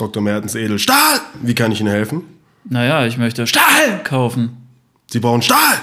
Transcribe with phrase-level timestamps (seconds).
[0.00, 0.22] Dr.
[0.22, 0.78] Mertens Edel.
[0.78, 1.20] Stahl!
[1.42, 2.22] Wie kann ich Ihnen helfen?
[2.64, 4.56] Naja, ich möchte Stahl kaufen.
[5.10, 5.78] Sie brauchen Stahl!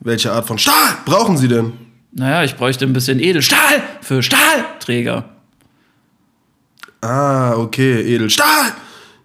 [0.00, 1.72] Welche Art von Stahl brauchen Sie denn?
[2.12, 5.24] Naja, ich bräuchte ein bisschen Edelstahl für Stahlträger.
[7.00, 8.72] Ah, okay, Edelstahl!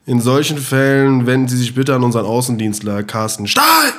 [0.06, 3.94] In solchen Fällen wenden Sie sich bitte an unseren Außendienstler Carsten Stahl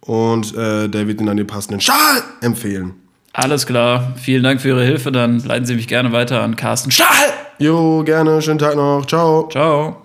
[0.00, 2.94] und äh, der wird Ihnen dann den passenden Stahl empfehlen.
[3.32, 4.14] Alles klar.
[4.16, 5.10] Vielen Dank für Ihre Hilfe.
[5.10, 7.08] Dann leiten Sie mich gerne weiter an Carsten Stahl.
[7.58, 8.42] Jo, gerne.
[8.42, 9.06] Schönen Tag noch.
[9.06, 9.48] Ciao.
[9.50, 10.02] Ciao.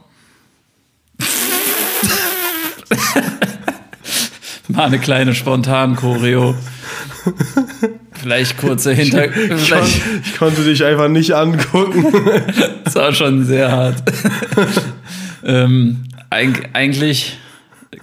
[4.67, 6.56] Mal eine kleine spontan Choreo.
[8.12, 9.36] Vielleicht kurze Hinter...
[9.36, 9.88] Ich, kon
[10.23, 12.14] ich konnte dich einfach nicht angucken.
[12.84, 14.03] das war schon sehr hart.
[15.44, 17.38] ähm, eig eigentlich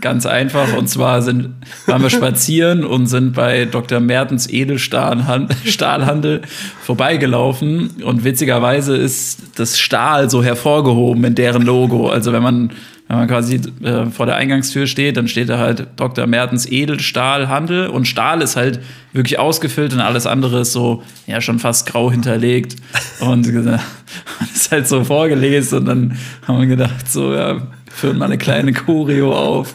[0.00, 0.76] ganz einfach.
[0.76, 1.54] Und zwar sind,
[1.86, 4.00] waren wir spazieren und sind bei Dr.
[4.00, 6.42] Mertens Edelstahlhandel
[6.82, 8.02] vorbeigelaufen.
[8.02, 12.08] Und witzigerweise ist das Stahl so hervorgehoben in deren Logo.
[12.08, 12.70] Also wenn man
[13.06, 16.26] wenn man quasi äh, vor der Eingangstür steht, dann steht da halt Dr.
[16.26, 18.80] Mertens Edelstahlhandel und Stahl ist halt
[19.12, 22.76] wirklich ausgefüllt und alles andere ist so, ja, schon fast grau hinterlegt.
[23.20, 23.78] Und äh,
[24.54, 27.60] ist halt so vorgelesen und dann haben wir gedacht, so, ja,
[27.94, 29.74] führen mal eine kleine Choreo auf.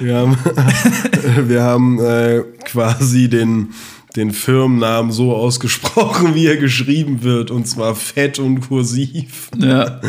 [0.00, 0.36] Wir haben,
[1.48, 3.74] wir haben äh, quasi den,
[4.16, 9.50] den Firmennamen so ausgesprochen, wie er geschrieben wird, und zwar fett und kursiv.
[9.58, 10.00] Ja.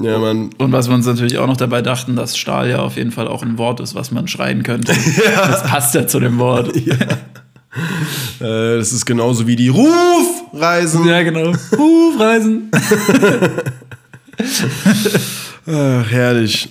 [0.00, 0.50] Ja, man.
[0.56, 3.28] Und was wir uns natürlich auch noch dabei dachten, dass Stahl ja auf jeden Fall
[3.28, 4.92] auch ein Wort ist, was man schreien könnte.
[5.22, 5.46] Ja.
[5.46, 6.72] Das passt ja zu dem Wort.
[6.84, 6.94] Ja.
[8.46, 11.06] äh, das ist genauso wie die Rufreisen.
[11.06, 11.52] Ja, genau.
[11.76, 12.70] Rufreisen.
[15.64, 16.70] Ach, herrlich.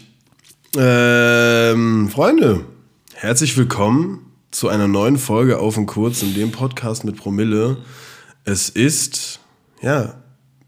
[0.77, 2.65] Ähm, Freunde,
[3.13, 7.77] herzlich willkommen zu einer neuen Folge Auf und Kurz in dem Podcast mit Promille.
[8.43, 9.39] Es ist,
[9.81, 10.15] ja,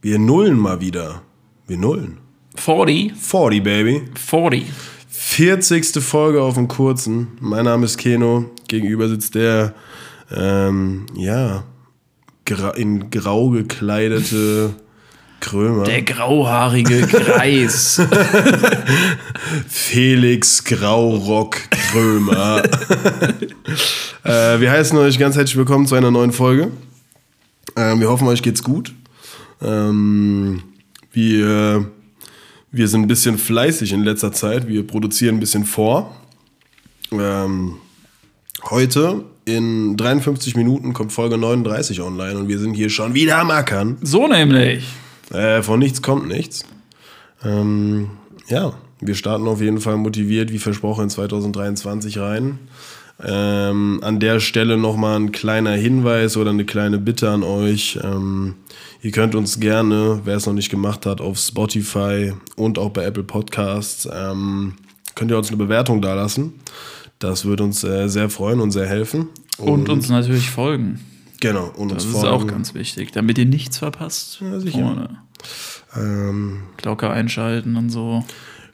[0.01, 1.21] wir nullen mal wieder.
[1.67, 2.19] Wir nullen.
[2.55, 3.13] 40.
[3.13, 4.03] 40, Baby.
[4.15, 4.67] 40.
[5.09, 6.01] 40.
[6.01, 7.27] Folge auf dem Kurzen.
[7.41, 8.51] Mein Name ist Keno.
[8.69, 9.73] Gegenüber sitzt der,
[10.33, 11.65] ähm, ja,
[12.75, 14.75] in grau gekleidete
[15.43, 15.83] Krömer.
[15.83, 18.01] Der grauhaarige Kreis.
[19.67, 22.63] Felix Graurock Krömer.
[24.23, 26.71] äh, wir heißen euch ganz herzlich willkommen zu einer neuen Folge.
[27.75, 28.93] Ähm, wir hoffen, euch geht's gut.
[29.61, 30.63] Ähm,
[31.11, 31.91] wir,
[32.71, 34.69] wir sind ein bisschen fleißig in letzter Zeit.
[34.69, 36.15] Wir produzieren ein bisschen vor.
[37.11, 37.75] Ähm,
[38.69, 43.51] heute in 53 Minuten kommt Folge 39 online und wir sind hier schon wieder am
[43.51, 43.97] Ackern.
[44.01, 44.85] So nämlich.
[45.31, 46.65] Äh, von nichts kommt nichts.
[47.43, 48.11] Ähm,
[48.47, 52.59] ja, wir starten auf jeden Fall motiviert, wie versprochen, in 2023 rein.
[53.21, 57.99] Ähm, an der Stelle nochmal ein kleiner Hinweis oder eine kleine Bitte an euch.
[58.03, 58.55] Ähm,
[59.01, 63.03] ihr könnt uns gerne, wer es noch nicht gemacht hat, auf Spotify und auch bei
[63.05, 64.73] Apple Podcasts, ähm,
[65.15, 66.53] könnt ihr uns eine Bewertung dalassen.
[67.19, 69.29] Das würde uns äh, sehr freuen und sehr helfen.
[69.57, 70.99] Und, und uns natürlich folgen.
[71.39, 74.39] Genau, und das uns ist auch ganz wichtig, damit ihr nichts verpasst.
[74.41, 75.09] Ja, sicher.
[75.95, 78.23] Ähm, Glocke einschalten und so.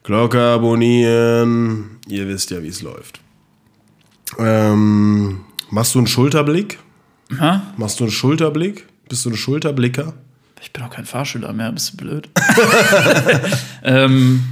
[0.03, 1.97] Glocke abonnieren.
[2.07, 3.19] Ihr wisst ja, wie es läuft.
[4.37, 6.79] Ähm, machst du einen Schulterblick?
[7.39, 7.73] Ha?
[7.77, 8.87] Machst du einen Schulterblick?
[9.07, 10.13] Bist du ein Schulterblicker?
[10.61, 12.29] Ich bin auch kein Fahrschüler mehr, bist du blöd.
[13.83, 14.43] ähm,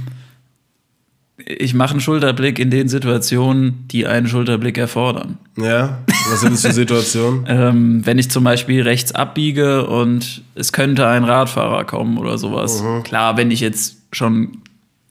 [1.46, 5.38] ich mache einen Schulterblick in den Situationen, die einen Schulterblick erfordern.
[5.56, 5.98] Ja,
[6.30, 7.44] was sind das für Situationen?
[7.48, 12.82] ähm, wenn ich zum Beispiel rechts abbiege und es könnte ein Radfahrer kommen oder sowas.
[12.82, 13.02] Mhm.
[13.04, 14.58] Klar, wenn ich jetzt schon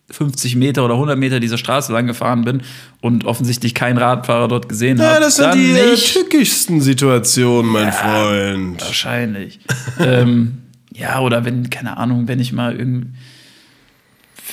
[0.09, 2.61] 50 Meter oder 100 Meter diese Straße lang gefahren bin
[3.01, 5.13] und offensichtlich keinen Radfahrer dort gesehen habe.
[5.15, 6.13] Ja, das sind dann die äh, nicht.
[6.13, 8.81] tückischsten Situationen, mein Ja, Freund.
[8.81, 9.59] Wahrscheinlich.
[9.99, 10.59] ähm,
[10.93, 13.07] ja, oder wenn, keine Ahnung, wenn ich mal irgendwie,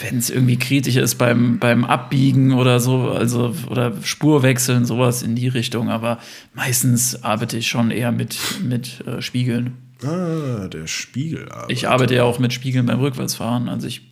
[0.00, 5.37] wenn es irgendwie kritisch ist beim, beim Abbiegen oder so, also oder Spurwechseln, sowas in
[5.37, 5.88] die Richtung.
[5.91, 6.19] Aber
[6.55, 9.75] meistens arbeite ich schon eher mit, mit äh, Spiegeln.
[10.05, 11.49] Ah, der Spiegel.
[11.69, 13.69] Ich arbeite ja auch mit Spiegeln beim Rückwärtsfahren.
[13.69, 14.02] Also ich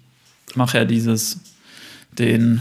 [0.54, 1.40] mache ja dieses,
[2.18, 2.60] den,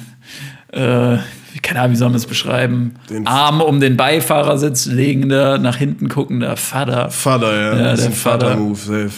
[0.69, 1.17] äh,
[1.61, 2.95] keine Ahnung, wie soll man es beschreiben?
[3.09, 7.11] Den- Arm um den Beifahrersitz legender, nach hinten guckender Vater.
[7.11, 7.77] Vater, ja.
[7.89, 8.11] Ja, der.
[8.11, 9.11] Vater-Move, safe.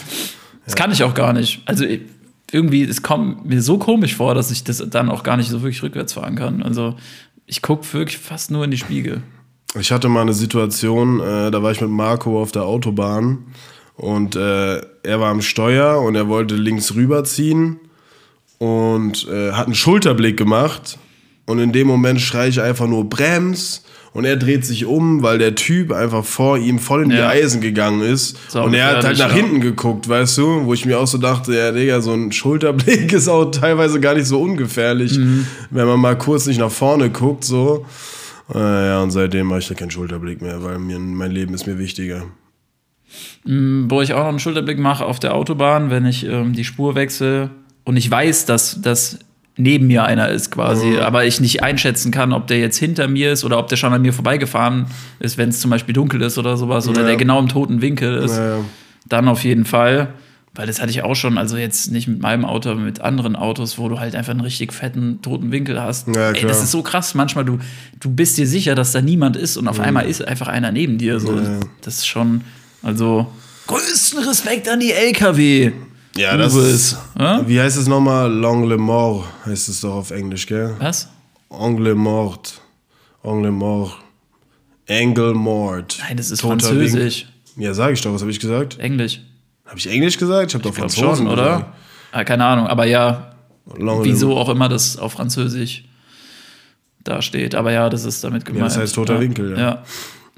[0.66, 1.62] Das kann ich auch gar nicht.
[1.66, 2.02] Also ich-
[2.54, 5.62] irgendwie, es kommt mir so komisch vor, dass ich das dann auch gar nicht so
[5.62, 6.62] wirklich rückwärts fahren kann.
[6.62, 6.96] Also
[7.46, 9.22] ich gucke wirklich fast nur in die Spiegel.
[9.80, 13.40] Ich hatte mal eine Situation, äh, da war ich mit Marco auf der Autobahn
[13.96, 17.80] und äh, er war am Steuer und er wollte links rüberziehen
[18.60, 21.00] und äh, hat einen Schulterblick gemacht
[21.46, 25.40] und in dem Moment schreie ich einfach nur Brems und er dreht sich um, weil
[25.40, 27.30] der Typ einfach vor ihm voll in die Ja.
[27.30, 28.38] Eisen gegangen ist.
[28.50, 30.66] Sau Und er hat halt nach hinten geguckt, weißt du?
[30.66, 34.14] Wo ich mir auch so dachte, ja, Digga, so ein Schulterblick ist auch teilweise gar
[34.14, 35.48] nicht so ungefährlich, Mhm.
[35.72, 37.86] wenn man mal kurz nicht nach vorne guckt, so.
[38.54, 41.66] Äh, ja, und seitdem mache ich da keinen Schulterblick mehr, weil mir, mein Leben ist
[41.66, 42.24] mir wichtiger.
[43.46, 46.96] wo ich auch noch einen Schulterblick mache auf der Autobahn, wenn ich ähm, die Spur
[46.96, 47.50] wechsle
[47.84, 49.20] und ich weiß, dass das
[49.56, 53.32] neben mir einer ist quasi, aber ich nicht einschätzen kann, ob der jetzt hinter mir
[53.34, 54.88] ist oder ob der schon an mir vorbeigefahren
[55.20, 57.08] ist, wenn es zum Beispiel dunkel ist oder sowas oder Ja.
[57.08, 58.58] der genau im toten Winkel ist, Naja.
[59.08, 60.10] dann auf jeden Fall.
[60.56, 63.36] Weil das hatte ich auch schon, also jetzt nicht mit meinem Auto, aber mit anderen
[63.36, 66.08] Autos, wo du halt einfach einen richtig fetten toten Winkel hast.
[66.16, 67.16] Ja, Ey, das ist so krass.
[67.16, 67.58] Manchmal, du,
[68.00, 71.00] du bist dir sicher, dass da niemand ist und auf einmal ist einfach einer neben
[71.00, 71.20] dir.
[71.20, 71.36] So.
[71.36, 71.60] Ja.
[71.82, 72.42] Das ist schon,
[72.84, 73.26] also
[73.66, 75.72] größten Respekt an die LKW.
[76.16, 76.98] Ja, das Uwe ist.
[77.18, 77.48] Ja?
[77.48, 78.32] Wie heißt es nochmal?
[78.32, 80.76] L'angle mort heißt es doch auf Englisch, gell?
[80.80, 81.10] Was?
[81.50, 82.62] Angle mort.
[83.24, 83.98] Angle mort.
[84.90, 85.98] Angle mort.
[86.02, 87.28] Nein, das ist Toter Französisch.
[87.56, 87.64] Winkel.
[87.64, 88.14] Ja, sag ich doch.
[88.14, 88.80] Was habe ich gesagt?
[88.80, 89.22] Englisch.
[89.66, 90.52] Habe ich Englisch gesagt?
[90.52, 91.74] Ich habe doch Franzosen schon, oder?
[92.12, 93.36] Ah, keine Ahnung, aber ja.
[93.68, 95.86] L'angle wieso auch immer das auf Französisch
[97.04, 97.56] da steht.
[97.56, 98.66] Aber ja, das ist damit gemeint.
[98.66, 99.58] das heißt toter Winkel, ja.
[99.58, 99.84] Ja.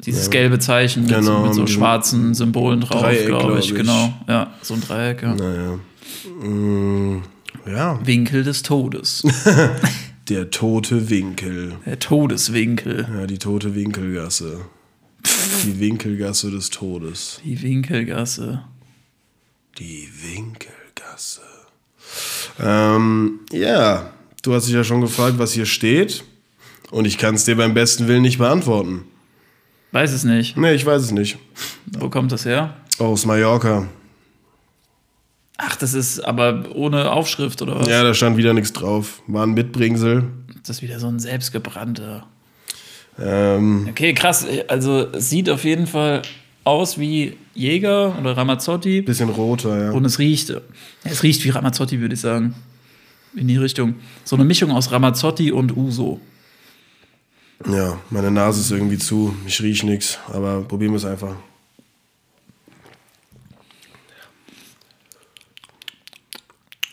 [0.03, 3.69] Dieses gelbe Zeichen mit, so- Genau, so mit schwarzen Symbolen drauf, glaube glaub ich.
[3.71, 3.75] ich.
[3.75, 4.13] Genau.
[4.27, 5.21] Ja, so ein Dreieck.
[5.24, 5.33] Ja.
[5.36, 5.80] Naja.
[6.47, 7.24] Mm,
[7.65, 9.24] ja, Winkel des Todes.
[10.30, 11.75] der tote Winkel.
[11.86, 13.07] Der Todeswinkel.
[13.18, 14.62] Ja, die tote Winkelgasse.
[15.65, 17.39] Die Winkelgasse des Todes.
[17.44, 18.63] Die Winkelgasse.
[19.80, 21.42] Die Winkelgasse.
[22.59, 24.12] Ähm, ja,
[24.44, 26.24] du hast dich ja schon gefragt, was hier steht.
[26.92, 29.06] Und ich kann es dir beim besten Willen nicht beantworten.
[29.95, 30.57] Weiß es nicht.
[30.57, 31.38] Nee, ich weiß es nicht.
[31.86, 32.74] Wo kommt das her?
[33.00, 33.88] Aus Mallorca.
[35.56, 37.88] Ach, das ist aber ohne Aufschrift oder was?
[37.88, 39.21] Ja, da stand wieder nichts drauf.
[39.27, 40.25] War ein Mitbringsel.
[40.63, 42.27] Das ist wieder so ein selbstgebrannter.
[43.18, 44.45] Ähm, Okay, krass.
[44.68, 46.24] Also es sieht auf jeden Fall
[46.65, 49.01] aus wie Jäger oder Ramazzotti.
[49.01, 49.92] bisschen roter, ja.
[49.92, 50.53] Und es riecht,
[51.06, 52.53] es riecht wie Ramazzotti, würde ich sagen.
[53.33, 53.95] In die Richtung.
[54.25, 56.19] So eine Mischung aus Ramazzotti und Uso.
[57.63, 59.36] Ja, meine Nase ist irgendwie zu.
[59.46, 60.19] Ich riech nichts.
[60.28, 61.36] Aber probieren wir es einfach.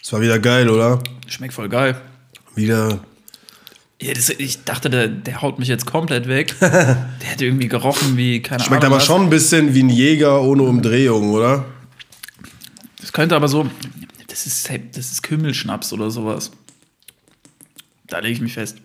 [0.03, 1.03] Es war wieder geil, oder?
[1.27, 2.01] Schmeckt voll geil.
[2.55, 3.01] Wieder.
[4.01, 6.55] Ja, das, ich dachte, der, der haut mich jetzt komplett weg.
[6.61, 8.95] der hätte irgendwie gerochen wie, keine Schmeckt Ahnung.
[8.95, 9.07] aber was.
[9.07, 11.65] schon ein bisschen wie ein Jäger ohne Umdrehung, oder?
[13.01, 13.69] Das könnte aber so.
[14.29, 16.51] Das ist, das ist Kümmelschnaps oder sowas.
[18.07, 18.79] Da lege ich mich fest.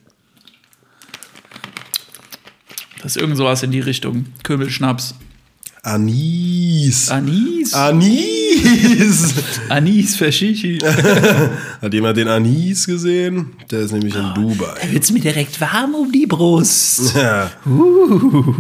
[3.02, 4.26] Das ist irgend sowas in die Richtung.
[4.44, 5.16] Kümmelschnaps.
[5.84, 7.10] Anis.
[7.10, 7.74] Anis?
[7.74, 9.34] Anis.
[9.70, 10.80] Anis Fashishi.
[11.82, 13.54] Hat jemand den Anis gesehen?
[13.72, 14.74] Der ist nämlich in Dubai.
[14.82, 17.16] Da wird's mir direkt warm um die Brust.
[17.16, 17.52] Ja.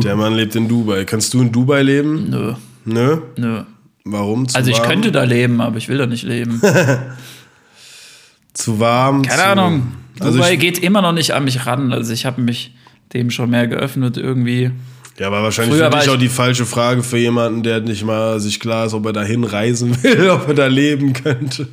[0.04, 1.04] Der Mann lebt in Dubai.
[1.04, 2.30] Kannst du in Dubai leben?
[2.30, 2.54] Nö,
[2.86, 3.18] Nö.
[3.36, 3.64] nö.
[4.06, 4.48] Warum?
[4.48, 4.88] Zu Also ich warm?
[4.88, 6.62] könnte da leben, aber ich will da nicht leben.
[8.54, 9.24] Zu warm.
[9.24, 9.92] Keine zu, Ahnung.
[10.20, 11.92] Also Dubai ich, geht immer noch nicht an mich ran.
[11.92, 12.74] Also ich habe mich
[13.14, 14.72] dem schon mehr geöffnet irgendwie.
[15.18, 18.04] ja, aber wahrscheinlich Früher für dich ich- auch die falsche Frage für jemanden, der nicht
[18.04, 21.68] mal sich klar ist, ob er dahin reisen will, ob er da leben könnte.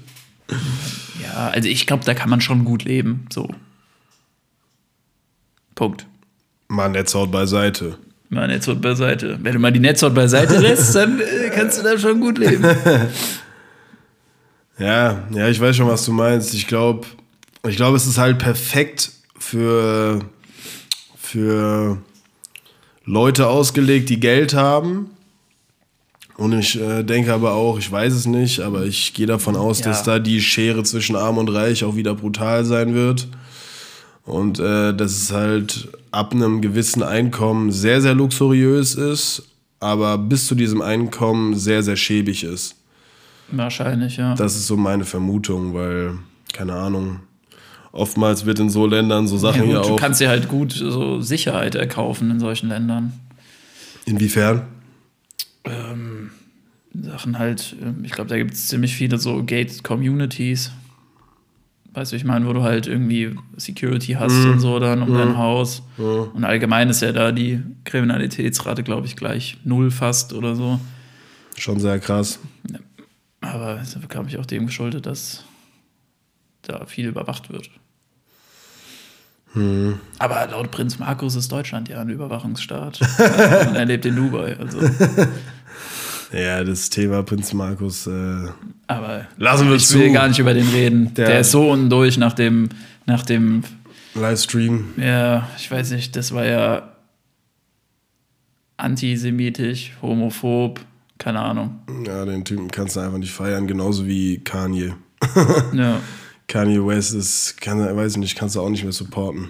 [1.23, 3.27] Ja, also ich glaube, da kann man schon gut leben.
[3.33, 3.49] So.
[5.75, 6.07] Punkt.
[6.69, 7.99] Mann, Netzhaut beiseite.
[8.31, 9.39] Mal Netzhaut beiseite.
[9.43, 12.65] Wenn du mal die Netzhaut beiseite lässt, dann äh, kannst du da schon gut leben.
[14.77, 16.53] Ja, ja, ich weiß schon, was du meinst.
[16.53, 17.07] Ich glaube,
[17.69, 20.19] ich glaube, es ist halt perfekt für,
[21.35, 21.99] für
[23.05, 25.11] Leute ausgelegt, die Geld haben.
[26.37, 29.81] Und ich äh, denke aber auch, ich weiß es nicht, aber ich gehe davon aus,
[29.81, 29.87] Ja.
[29.87, 33.27] dass da die Schere zwischen Arm und Reich auch wieder brutal sein wird.
[34.25, 39.43] Und äh, dass es halt ab einem gewissen Einkommen sehr, sehr luxuriös ist,
[39.81, 42.77] aber bis zu diesem Einkommen sehr, sehr schäbig ist.
[43.51, 44.35] Wahrscheinlich, ja.
[44.37, 46.15] Das ist so meine Vermutung, weil,
[46.53, 47.21] keine Ahnung,
[47.95, 49.99] oftmals wird in so Ländern so Sachen ja, ja, gut, du auch.
[49.99, 53.13] kannst dir halt gut so Sicherheit erkaufen in solchen Ländern.
[54.05, 54.63] Inwiefern?
[56.93, 60.71] Sachen halt, ähm, ich glaube, da gibt es ziemlich viele so Gate-Communities.
[61.93, 64.51] Weißt du, ich meine, wo du halt irgendwie Security hast Mhm.
[64.53, 65.83] und so dann um dein Haus.
[65.97, 70.81] Und allgemein ist ja da die Kriminalitätsrate, glaube ich, gleich null fast oder so.
[71.57, 72.41] Schon sehr krass.
[73.41, 75.45] Aber es ist, glaube ich, auch dem geschuldet, dass
[76.63, 77.71] da viel überwacht wird.
[79.55, 79.99] Hm.
[80.19, 83.01] Aber laut Prinz Markus ist Deutschland ja ein Überwachungsstaat.
[83.69, 84.57] Und er lebt in Dubai.
[84.59, 84.79] Also.
[86.33, 88.09] Ja, das Thema Prinz Markus.
[88.09, 88.49] Äh,
[88.89, 90.01] Aber Lassen wir ich zu.
[90.01, 91.15] will gar nicht über den reden.
[91.15, 92.71] Der- Der, ist so unten durch nach dem,
[93.07, 93.63] nach dem,
[94.17, 94.95] Livestream.
[94.97, 96.89] ja, ich weiß nicht, das war ja
[98.77, 100.81] antisemitisch, homophob,
[101.19, 101.79] keine Ahnung.
[102.05, 104.95] Ja, den Typen kannst du einfach nicht feiern, genauso wie Kanye.
[105.73, 105.99] Ja.
[106.49, 109.49] Kanye West ist, kann, weiß ich nicht, kannst du auch nicht mehr supporten.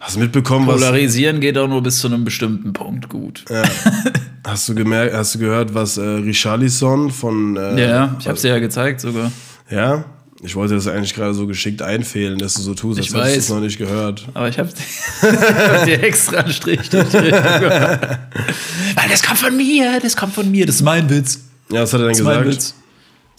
[0.00, 0.76] Hast du mitbekommen, was.
[0.76, 3.44] Polarisieren geht auch nur bis zu einem bestimmten Punkt gut.
[3.48, 3.62] Ja.
[4.44, 7.56] Hast du gemerkt, hast du gehört, was äh, Richarlison von.
[7.56, 9.30] Äh, Ja, ich habe dir ja gezeigt sogar.
[9.70, 10.04] Ja?
[10.42, 13.36] Ich wollte das eigentlich gerade so geschickt einfehlen, dass du so tust, als Ich hättest
[13.36, 14.26] du es noch nicht gehört.
[14.34, 14.68] Aber ich habe
[15.86, 17.16] dir extra einen Strich durch die.
[17.32, 21.38] Weil das kommt von mir, das kommt von mir, das ist mein Witz.
[21.70, 22.74] Ja, was hat er denn Das ist mein gesagt?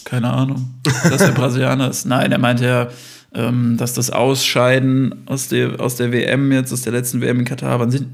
[0.03, 2.05] Keine Ahnung, dass er Brasilianer ist.
[2.05, 2.88] Nein, er meinte ja,
[3.33, 7.45] ähm, dass das Ausscheiden aus der, aus der WM jetzt, aus der letzten WM in
[7.45, 8.07] Katar, wann sind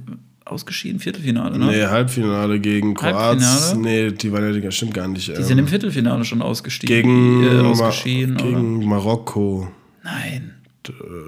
[0.45, 0.99] ausgeschieden?
[0.99, 1.67] Viertelfinale, ne?
[1.67, 3.81] Nee, Halbfinale gegen Kroatien.
[3.81, 5.27] Nee, die waren ja, stimmt gar nicht.
[5.27, 6.95] Die ähm, sind im Viertelfinale schon ausgestiegen.
[6.95, 8.45] gegen, äh, Ma ausgeschieden, oder?
[8.45, 9.67] gegen Marokko.
[10.03, 10.55] Nein.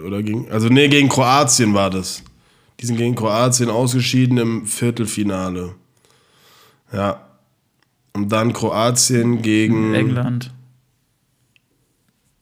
[0.06, 2.24] Oder gegen, also nee, gegen Kroatien war das.
[2.80, 5.76] Die sind gegen Kroatien ausgeschieden im Viertelfinale.
[6.92, 7.22] Ja.
[8.14, 9.94] Und dann Kroatien gegen.
[9.94, 10.52] England.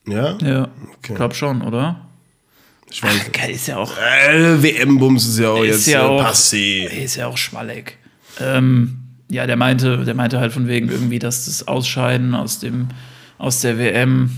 [0.08, 0.38] Ja?
[0.42, 1.14] Ja, Okay.
[1.16, 2.02] glaub schon, oder?
[2.92, 3.12] Ich weiß.
[3.28, 6.26] Ach, geil, ist ja auch, Äh, WM-Bums ist ja auch Ist jetzt ja äh, auch-
[6.26, 6.86] passé.
[6.88, 7.98] ist ja auch schmallig.
[8.40, 8.98] Ähm,
[9.30, 12.88] ja, der meinte, der meinte halt von wegen irgendwie, dass das Ausscheiden aus dem,
[13.38, 14.32] aus der WM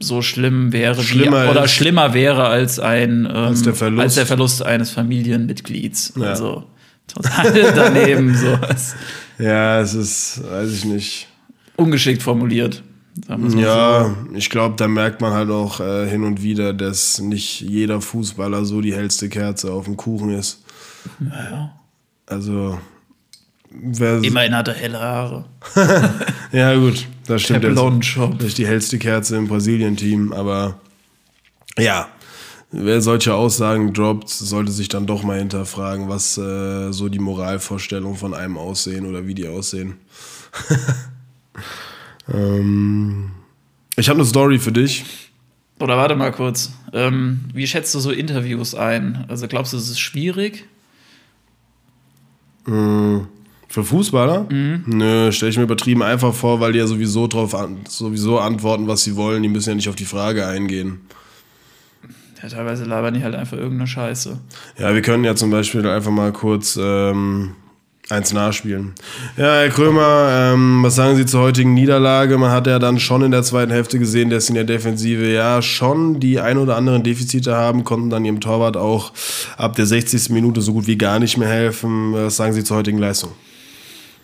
[0.00, 4.16] so schlimm wäre, Schlimmer wie, oder schlimmer wäre als ein, ähm, als, der Verlust.
[4.16, 6.14] der Verlust eines Familienmitglieds.
[6.16, 6.24] Ja.
[6.30, 6.64] Also
[7.06, 8.58] total daneben, so
[9.38, 11.28] Ja, es ist, weiß ich nicht.
[11.76, 12.82] ungeschickt formuliert.
[13.56, 18.00] Ja, ich glaube, da merkt man halt auch äh, hin und wieder, dass nicht jeder
[18.00, 20.64] Fußballer so die hellste Kerze auf dem Kuchen ist.
[22.26, 22.78] Also,
[23.70, 24.24] wer, so.
[24.24, 25.44] Immerhin hat er helle Haare.
[26.52, 27.62] ja gut, das stimmt.
[27.62, 27.80] Der jetzt.
[27.80, 28.42] Blondschopf.
[28.42, 30.80] Nicht die hellste Kerze im Brasilien-Team, aber
[31.78, 32.08] ja,
[32.74, 38.16] wer solche Aussagen droppt, sollte sich dann doch mal hinterfragen, was äh, so die Moralvorstellungen
[38.16, 39.94] von einem aussehen oder wie die aussehen.
[42.32, 43.30] ähm,
[43.96, 45.04] ich habe eine Story für dich.
[45.80, 46.72] Oder warte mal kurz.
[46.92, 49.24] Ähm, wie schätzt du so Interviews ein?
[49.28, 50.66] Also glaubst du, es ist schwierig?
[53.68, 54.46] Für Fußballer?
[54.86, 58.86] Nö, stelle ich mir übertrieben einfach vor, weil die ja sowieso drauf an, sowieso antworten,
[58.86, 59.42] was sie wollen.
[59.42, 61.00] Die müssen ja nicht auf die Frage eingehen.
[62.44, 64.38] Ja, teilweise labern die halt einfach irgendeine Scheiße.
[64.78, 67.52] Ja, wir können ja zum Beispiel einfach mal kurz ähm,
[68.10, 68.92] eins nachspielen.
[69.38, 72.36] Ja, Herr Krömer, ähm, was sagen Sie zur heutigen Niederlage?
[72.36, 75.26] Man hat ja dann schon in der zweiten Hälfte gesehen, dass sie in der Defensive
[75.26, 79.14] ja schon die ein oder anderen Defizite haben, konnten dann ihrem Torwart auch
[79.56, 80.28] ab der 60.
[80.28, 82.12] Minute so gut wie gar nicht mehr helfen.
[82.12, 83.30] Was sagen Sie zur heutigen Leistung?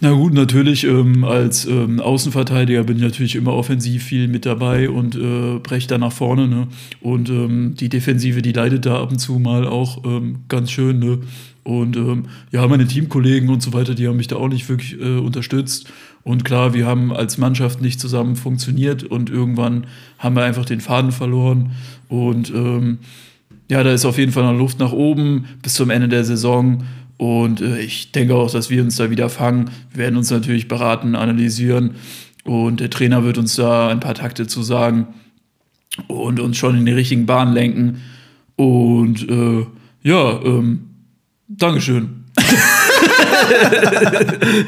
[0.03, 4.89] Na gut, natürlich ähm, als ähm, Außenverteidiger bin ich natürlich immer offensiv viel mit dabei
[4.89, 6.49] und äh, breche da nach vorne.
[6.49, 6.69] Ne?
[7.03, 11.01] Und ähm, die Defensive, die leidet da ab und zu mal auch ähm, ganz schön.
[11.01, 11.19] Ne?
[11.65, 14.99] Und ähm, ja, meine Teamkollegen und so weiter, die haben mich da auch nicht wirklich
[14.99, 15.93] äh, unterstützt.
[16.23, 19.87] Und klar, wir haben als Mannschaft nicht zusammen funktioniert und irgendwann
[20.19, 21.73] haben wir einfach den Faden verloren.
[22.09, 23.01] Und ähm,
[23.71, 26.85] ja, da ist auf jeden Fall noch Luft nach oben bis zum Ende der Saison.
[27.21, 29.71] Und äh, ich denke auch, dass wir uns da wieder fangen.
[29.93, 31.97] Wir werden uns natürlich beraten, analysieren.
[32.45, 35.09] Und der Trainer wird uns da ein paar Takte zu sagen
[36.09, 38.01] und uns schon in die richtigen Bahnen lenken.
[38.57, 39.67] Und äh,
[40.03, 40.87] ja, ähm,
[41.47, 42.25] Dankeschön.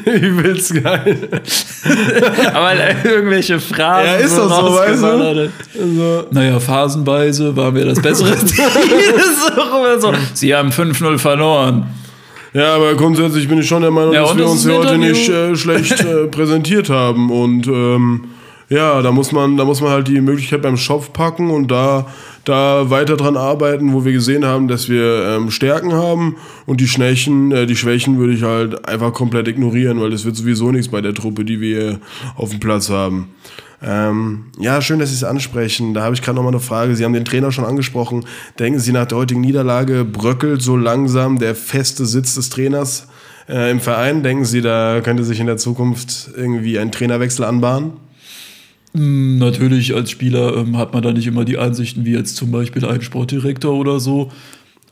[0.05, 1.41] Übelst geil.
[2.53, 4.05] Aber irgendwelche Phrasen.
[4.05, 5.07] Ja, ist doch so, weißt du?
[5.81, 8.67] Also, Naja, phasenweise waren wir das bessere Team.
[9.99, 10.13] So.
[10.35, 11.87] Sie haben 5-0 verloren.
[12.53, 15.27] Ja, aber grundsätzlich bin ich schon der Meinung, Ja, dass wir uns hier heute nicht
[15.27, 17.31] äh, schlecht äh, präsentiert haben.
[17.31, 18.25] Und ähm,
[18.69, 22.07] ja, da muss man, da muss man halt die Möglichkeit beim Schopf packen und da,
[22.45, 26.87] da weiter dran arbeiten, wo wir gesehen haben, dass wir ähm, Stärken haben und die
[26.87, 30.89] Schwächen, äh, die Schwächen würde ich halt einfach komplett ignorieren, weil das wird sowieso nichts
[30.89, 31.99] bei der Truppe, die wir
[32.35, 33.29] auf dem Platz haben.
[33.85, 35.93] Ähm, ja, schön, dass Sie es ansprechen.
[35.93, 36.95] Da habe ich gerade noch mal eine Frage.
[36.95, 38.25] Sie haben den Trainer schon angesprochen.
[38.57, 43.07] Denken Sie, nach der heutigen Niederlage bröckelt so langsam der feste Sitz des Trainers
[43.49, 44.23] äh, im Verein?
[44.23, 47.93] Denken Sie, da könnte sich in der Zukunft irgendwie ein Trainerwechsel anbahnen?
[48.93, 52.85] Natürlich als Spieler ähm, hat man da nicht immer die Einsichten wie jetzt zum Beispiel
[52.85, 54.31] ein Sportdirektor oder so.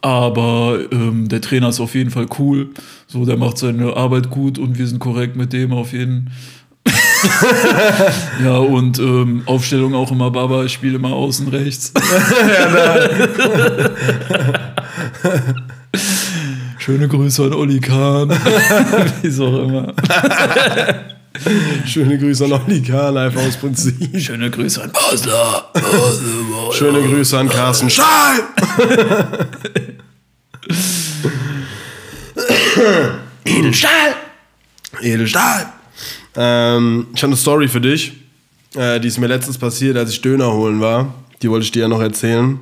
[0.01, 2.71] Aber ähm, der Trainer ist auf jeden Fall cool.
[3.05, 6.31] So, der macht seine Arbeit gut und wir sind korrekt mit dem auf jeden
[8.43, 11.93] Ja, und ähm, Aufstellung auch immer Baba, ich spiele immer außen rechts.
[16.79, 18.29] Schöne Grüße an Olli Kahn.
[19.21, 19.93] Wieso auch immer.
[21.85, 24.19] Schöne Grüße an Olli Kahn, einfach aus Prinzip.
[24.19, 25.71] Schöne Grüße an Basler.
[26.73, 28.39] Schöne Grüße an Carsten Schall.
[33.45, 34.15] Edelstahl!
[35.01, 35.67] Edelstahl.
[36.35, 38.13] Ähm, ich habe eine Story für dich.
[38.75, 41.13] Äh, die ist mir letztens passiert, als ich Döner holen war.
[41.41, 42.59] Die wollte ich dir ja noch erzählen.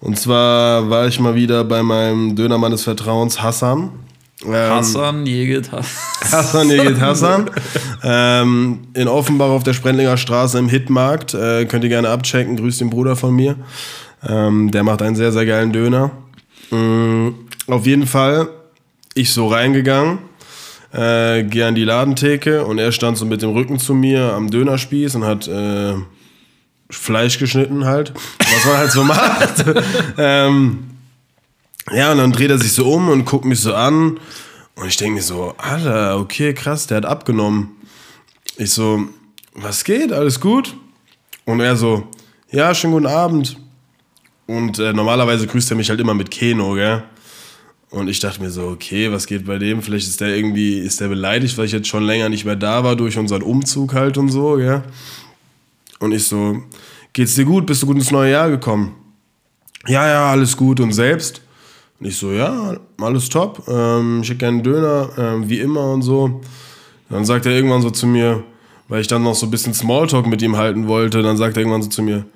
[0.00, 3.90] Und zwar war ich mal wieder bei meinem Dönermann des Vertrauens, Hassan.
[4.44, 6.30] Ähm, Hassan, Jegit, Hassan.
[6.30, 7.50] Hassan Jegit Hassan.
[8.02, 11.32] ähm, in Offenbach auf der Sprendlinger Straße im Hitmarkt.
[11.32, 12.56] Äh, könnt ihr gerne abchecken.
[12.56, 13.56] Grüßt den Bruder von mir.
[14.26, 16.10] Ähm, der macht einen sehr, sehr geilen Döner.
[16.70, 17.34] Mhm.
[17.66, 18.48] Auf jeden Fall,
[19.14, 20.18] ich so reingegangen,
[20.94, 24.50] äh, gehe an die Ladentheke und er stand so mit dem Rücken zu mir am
[24.50, 25.94] Dönerspieß und hat äh,
[26.88, 29.64] Fleisch geschnitten halt, was man halt so macht.
[30.18, 30.84] ähm,
[31.92, 34.20] ja, und dann dreht er sich so um und guckt mich so an
[34.76, 37.70] und ich denke mir so, Alter, okay, krass, der hat abgenommen.
[38.56, 39.04] Ich so,
[39.54, 40.76] was geht, alles gut?
[41.44, 42.06] Und er so,
[42.50, 43.56] ja, schönen guten Abend.
[44.46, 47.02] Und äh, normalerweise grüßt er mich halt immer mit Keno, gell?
[47.94, 49.80] Und ich dachte mir so, okay, was geht bei dem?
[49.80, 52.82] Vielleicht ist der irgendwie, ist der beleidigt, weil ich jetzt schon länger nicht mehr da
[52.82, 54.82] war durch unseren Umzug halt und so, gell?
[56.00, 56.60] Und ich so,
[57.12, 57.66] geht's dir gut?
[57.66, 58.96] Bist du gut ins neue Jahr gekommen?
[59.86, 60.80] Ja, ja, alles gut.
[60.80, 61.42] Und selbst?
[62.00, 63.62] Und ich so, ja, alles top.
[63.68, 66.40] Ähm, ich hätte gerne einen Döner, ähm, wie immer und so.
[67.10, 68.42] Dann sagt er irgendwann so zu mir,
[68.88, 71.60] weil ich dann noch so ein bisschen Smalltalk mit ihm halten wollte, dann sagt er
[71.60, 72.26] irgendwann so zu mir,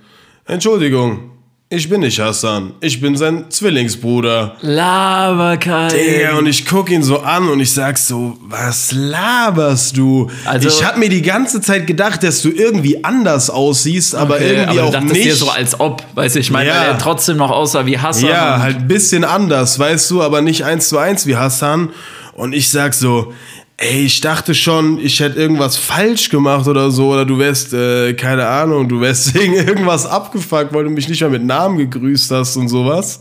[0.45, 1.31] Entschuldigung,
[1.71, 4.57] ich bin nicht Hassan, ich bin sein Zwillingsbruder.
[4.63, 5.91] Laberkeil.
[5.91, 10.31] Digga, und ich guck ihn so an und ich sag so, was laberst du?
[10.47, 14.55] Also- ich hab mir die ganze Zeit gedacht, dass du irgendwie anders aussiehst, aber Okay,
[14.57, 15.25] irgendwie aber auch nicht.
[15.27, 16.81] dir so als ob, weißt du, ich meine, Ja.
[16.81, 18.31] weil er trotzdem noch aussah wie Hassan.
[18.31, 21.91] Ja, halt ein bisschen anders, weißt du, aber nicht eins zu eins wie Hassan.
[22.33, 23.33] Und ich sag so,
[23.79, 28.13] ey, ich dachte schon, ich hätte irgendwas falsch gemacht oder so, oder du wärst, äh,
[28.15, 32.31] keine Ahnung, du wärst wegen irgendwas abgefuckt, weil du mich nicht mal mit Namen gegrüßt
[32.33, 33.21] hast und sowas.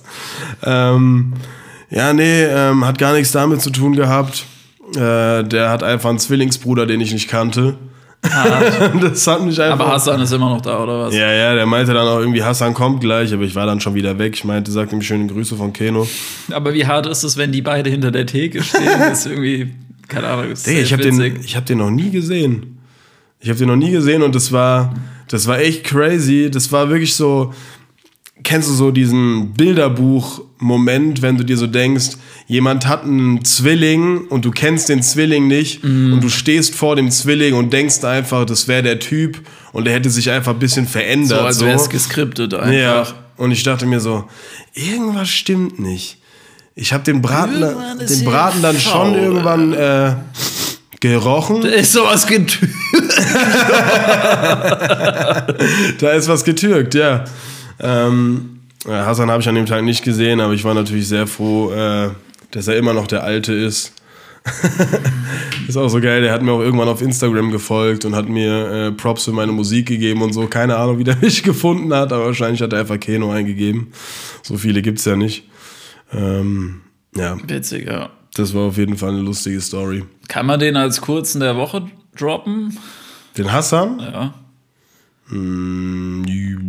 [0.64, 1.34] Ähm,
[1.90, 4.46] ja, nee, ähm, hat gar nichts damit zu tun gehabt.
[4.96, 7.78] Äh, der hat einfach einen Zwillingsbruder, den ich nicht kannte.
[9.02, 9.80] das hat mich einfach.
[9.80, 11.14] Aber Hassan ist immer noch da, oder was?
[11.14, 13.94] Ja, ja, der meinte dann auch irgendwie, Hassan kommt gleich, aber ich war dann schon
[13.94, 14.34] wieder weg.
[14.36, 16.08] Ich meinte, sagt ihm schöne Grüße von Keno.
[16.52, 18.82] Aber wie hart ist es, wenn die beide hinter der Theke stehen?
[19.00, 19.72] Das ist irgendwie,
[20.08, 22.78] keine Ahnung, ist Digga, ich habe den, ich hab den noch nie gesehen.
[23.40, 24.96] Ich habe den noch nie gesehen und das war,
[25.28, 26.50] das war echt crazy.
[26.52, 27.54] Das war wirklich so,
[28.44, 32.18] kennst du so diesen Bilderbuch-Moment, wenn du dir so denkst,
[32.48, 36.14] jemand hat einen Zwilling und du kennst den Zwilling nicht Mhm.
[36.14, 39.42] und du stehst vor dem Zwilling und denkst einfach, das wäre der Typ
[39.74, 41.42] und der hätte sich einfach ein bisschen so, verändert.
[41.42, 42.72] als wäre es geskriptet einfach.
[42.74, 44.26] Ja, und ich dachte mir so,
[44.74, 46.18] irgendwas stimmt nicht.
[46.80, 50.14] Ich habe den Braten, Irgendwann den Braten dann schon faul, irgendwann äh,
[51.00, 51.62] gerochen.
[51.64, 52.72] Da ist sowas getüft.
[56.00, 57.24] Da ist was getürkt, ja.
[57.80, 61.26] Ähm, ja, Hassan habe ich an dem Tag nicht gesehen, aber ich war natürlich sehr
[61.26, 62.12] froh, äh,
[62.52, 63.94] dass er immer noch der Alte ist.
[65.68, 68.72] ist auch so geil, der hat mir auch irgendwann auf Instagram gefolgt und hat mir
[68.72, 70.46] äh, Props für meine Musik gegeben und so.
[70.46, 73.92] Keine Ahnung, wie der mich gefunden hat, aber wahrscheinlich hat er einfach Keno eingegeben.
[74.44, 75.44] So viele gibt's ja nicht.
[76.14, 76.82] Ähm,
[77.16, 78.10] ja, Witzig, ja.
[78.36, 80.04] das war auf jeden Fall eine lustige Story.
[80.28, 82.78] Kann man den als kurzen der Woche droppen?
[83.38, 84.00] Den Hassan?
[84.00, 84.34] Ja.
[85.30, 86.24] Mm,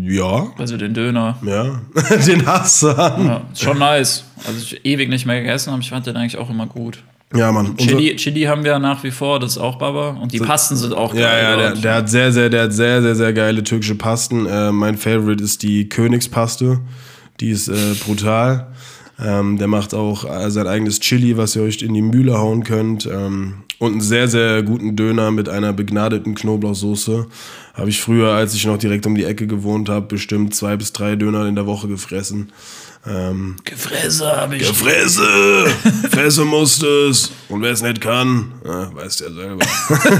[0.09, 1.38] Ja, Also den Döner.
[1.42, 1.81] ja.
[2.27, 3.27] Den Hassan.
[3.27, 4.24] Ja, schon nice.
[4.46, 7.03] Also ich ewig nicht mehr gegessen, aber ich fand den eigentlich auch immer gut.
[7.35, 7.77] Ja, Mann.
[7.77, 10.11] Chili, Chili haben wir nach wie vor, das ist auch Baba.
[10.20, 11.22] Und die Pasten sind auch geil.
[11.22, 14.46] Ja, ja, der, der hat sehr, sehr, der hat sehr, sehr, sehr geile türkische Pasten.
[14.46, 16.81] Äh, mein Favorite ist die Königspaste.
[17.40, 18.68] Die ist äh, brutal.
[19.20, 22.62] Ähm, der macht auch äh, sein eigenes Chili, was ihr euch in die Mühle hauen
[22.62, 23.07] könnt.
[23.07, 27.26] Ähm, und einen sehr, sehr guten Döner mit einer begnadeten Knoblauchsoße.
[27.74, 30.92] Habe ich früher, als ich noch direkt um die Ecke gewohnt habe, bestimmt zwei bis
[30.92, 32.52] drei Döner in der Woche gefressen.
[33.06, 34.66] Ähm, Gefräße habe ich.
[34.66, 35.22] Fresse!
[36.11, 37.30] Fresse musst es.
[37.48, 39.64] Und wer es nicht kann, äh, weiß der selber.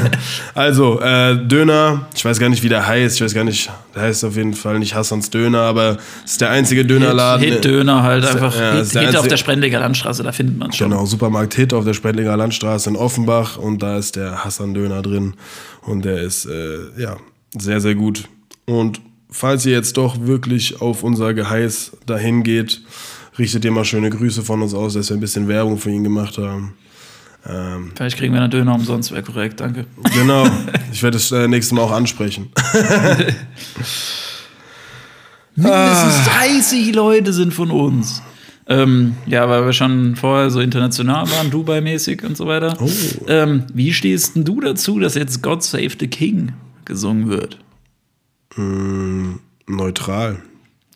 [0.55, 3.17] also, äh, Döner, ich weiß gar nicht, wie der heißt.
[3.17, 6.41] Ich weiß gar nicht, der heißt auf jeden Fall nicht Hassans Döner, aber es ist
[6.41, 7.45] der einzige Dönerladen.
[7.45, 8.59] Hit-Döner halt Ist der- einfach.
[8.59, 10.91] ja, Hit, ist der Hit auf einzige- der Sprendliger Landstraße, da findet man schon.
[10.91, 15.03] Genau, Supermarkt Hit auf der Sprendlinger Landstraße in Offenbach und da ist der Hassan Döner
[15.03, 15.35] drin
[15.83, 17.17] und der ist äh, ja
[17.59, 18.25] sehr sehr gut.
[18.65, 22.83] Und falls ihr jetzt doch wirklich auf unser Geheiß dahin geht,
[23.39, 26.05] richtet ihr mal schöne Grüße von uns aus, dass wir ein bisschen Werbung für ihn
[26.05, 26.75] gemacht haben.
[27.47, 29.87] Ähm, Vielleicht kriegen wir einen Döner umsonst, wäre korrekt, danke.
[30.13, 30.47] genau,
[30.93, 32.51] ich werde das äh, nächste Mal auch ansprechen.
[35.55, 38.23] Mindestens 30 Leute sind von uns.
[38.69, 42.77] Ähm, ja, weil wir schon vorher so international waren, Dubai-mäßig und so weiter.
[42.81, 42.91] Oh.
[43.27, 46.53] Ähm, wie stehst denn du dazu, dass jetzt God Save the King
[46.85, 47.59] gesungen wird?
[49.67, 50.43] Neutral.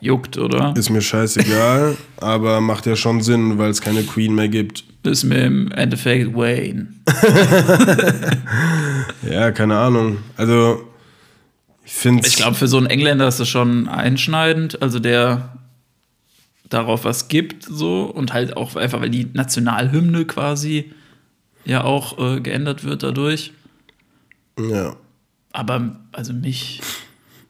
[0.00, 0.74] Juckt, oder?
[0.76, 4.84] Ist mir scheißegal, aber macht ja schon Sinn, weil es keine Queen mehr gibt.
[5.04, 6.88] ist mir im Endeffekt Wayne.
[9.28, 10.18] Ja, keine Ahnung.
[10.36, 10.84] Also,
[11.84, 14.82] ich finde Ich glaube, für so einen Engländer ist das schon einschneidend.
[14.82, 15.56] Also der
[16.68, 20.92] darauf was gibt, so und halt auch einfach, weil die Nationalhymne quasi
[21.64, 23.52] ja auch äh, geändert wird dadurch.
[24.58, 24.96] Ja.
[25.52, 26.80] Aber also mich,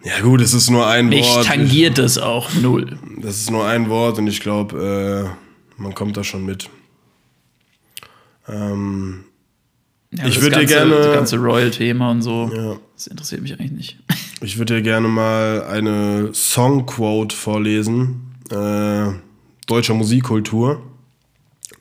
[0.04, 1.46] Ja, gut, es ist nur ein mich Wort.
[1.46, 2.98] tangiert es auch null.
[3.18, 5.34] Das ist nur ein Wort und ich glaube,
[5.78, 6.68] äh, man kommt da schon mit.
[8.48, 9.24] Ähm,
[10.14, 12.50] Ja, Ich das würd dir ganze- gerne- Das ganze Royal-Thema und so.
[12.54, 12.76] ja.
[12.94, 13.98] Das interessiert mich eigentlich nicht.
[14.44, 19.12] Ich würde dir gerne mal eine Songquote vorlesen, äh,
[19.68, 20.82] deutscher Musikkultur.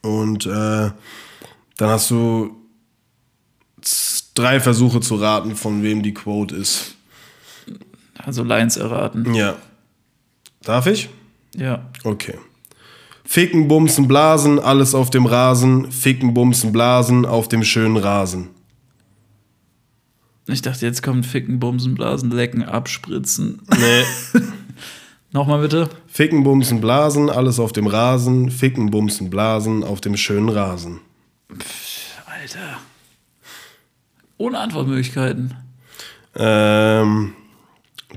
[0.03, 0.93] Und äh, dann
[1.89, 2.55] hast du
[4.35, 6.93] drei Versuche zu raten, von wem die Quote ist.
[8.23, 9.33] Also Lines erraten.
[9.33, 9.55] Ja.
[10.63, 11.09] Darf ich?
[11.55, 11.89] Ja.
[12.03, 12.35] Okay.
[13.23, 15.91] Ficken, Bumsen, Blasen, alles auf dem Rasen.
[15.91, 18.49] Ficken, Bumsen, Blasen, auf dem schönen Rasen.
[20.47, 23.61] Ich dachte, jetzt kommt Ficken, Bumsen, Blasen, Lecken, Abspritzen.
[23.69, 24.41] Nee.
[25.31, 25.89] Nochmal bitte.
[26.07, 28.51] Ficken, Bumsen, Blasen, alles auf dem Rasen.
[28.51, 30.99] Ficken, Bumsen, Blasen, auf dem schönen Rasen.
[32.25, 32.79] Alter.
[34.37, 35.53] Ohne Antwortmöglichkeiten.
[36.35, 37.33] Ähm,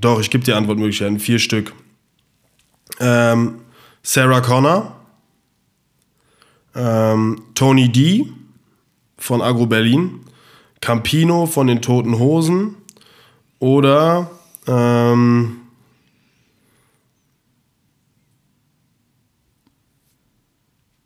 [0.00, 1.20] doch, ich gebe dir Antwortmöglichkeiten.
[1.20, 1.72] Vier Stück.
[3.00, 3.60] Ähm,
[4.02, 4.96] Sarah Connor.
[6.74, 8.32] Ähm, Tony D.
[9.16, 10.20] von Agro Berlin.
[10.80, 12.76] Campino von den Toten Hosen.
[13.58, 14.30] Oder
[14.66, 15.60] ähm,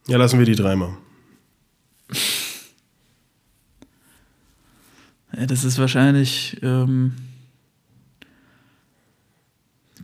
[0.09, 0.97] ja, lassen wir die dreimal.
[5.37, 7.15] Ja, das ist wahrscheinlich ähm,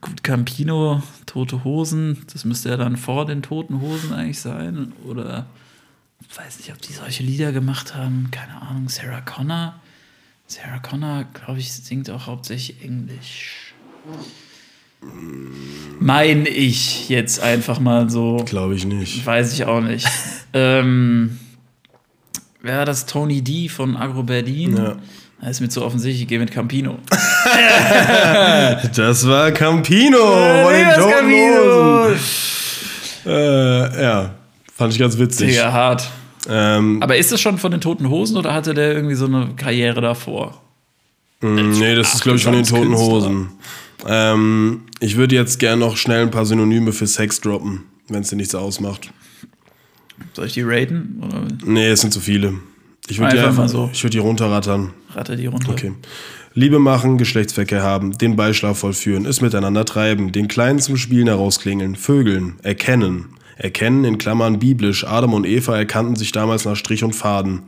[0.04, 2.18] gut Campino, Tote Hosen.
[2.32, 4.92] Das müsste ja dann vor den Toten Hosen eigentlich sein.
[5.04, 5.46] Oder
[6.36, 8.28] weiß nicht, ob die solche Lieder gemacht haben.
[8.30, 8.88] Keine Ahnung.
[8.88, 9.74] Sarah Connor.
[10.46, 13.74] Sarah Connor, glaube ich, singt auch hauptsächlich Englisch.
[16.00, 18.36] Mein ich jetzt einfach mal so.
[18.46, 19.24] Glaube ich nicht.
[19.24, 20.08] Weiß ich auch nicht.
[20.52, 21.38] ähm,
[22.60, 24.76] Wäre das Tony D von Agro Berlin?
[24.76, 24.96] Ja.
[25.44, 26.98] Das ist mir zu offensichtlich, ich gehe mit Campino.
[28.96, 32.04] Das war Campino von den Campino.
[32.07, 32.18] Hosen.
[33.26, 34.35] Äh, ja,
[34.74, 35.50] fand ich ganz witzig.
[35.50, 36.09] Digga, hart.
[36.48, 39.50] Ähm, Aber ist das schon von den Toten Hosen oder hatte der irgendwie so eine
[39.57, 40.62] Karriere davor?
[41.42, 42.94] nee, das ist, glaube ich, von den Toten.
[42.96, 43.48] Hosen.
[44.07, 48.30] Ähm, ich würde jetzt gerne noch schnell ein paar Synonyme für Sex droppen, wenn es
[48.30, 49.11] dir nichts ausmacht.
[50.33, 51.22] Soll ich die raten?
[51.22, 52.54] Oder Nee, es sind zu viele.
[53.09, 53.90] Ich würde die Einfach so.
[53.92, 54.92] Ich würde die runterrattern.
[55.16, 55.72] Ratte die runter?
[55.72, 55.92] Okay.
[56.55, 61.96] Liebe machen, Geschlechtsverkehr haben, den Beischlaf vollführen, es miteinander treiben, den Kleinen zum Spielen herausklingeln,
[61.96, 63.31] vögeln, erkennen.
[63.56, 65.06] Erkennen in Klammern biblisch.
[65.06, 67.62] Adam und Eva erkannten sich damals nach Strich und Faden.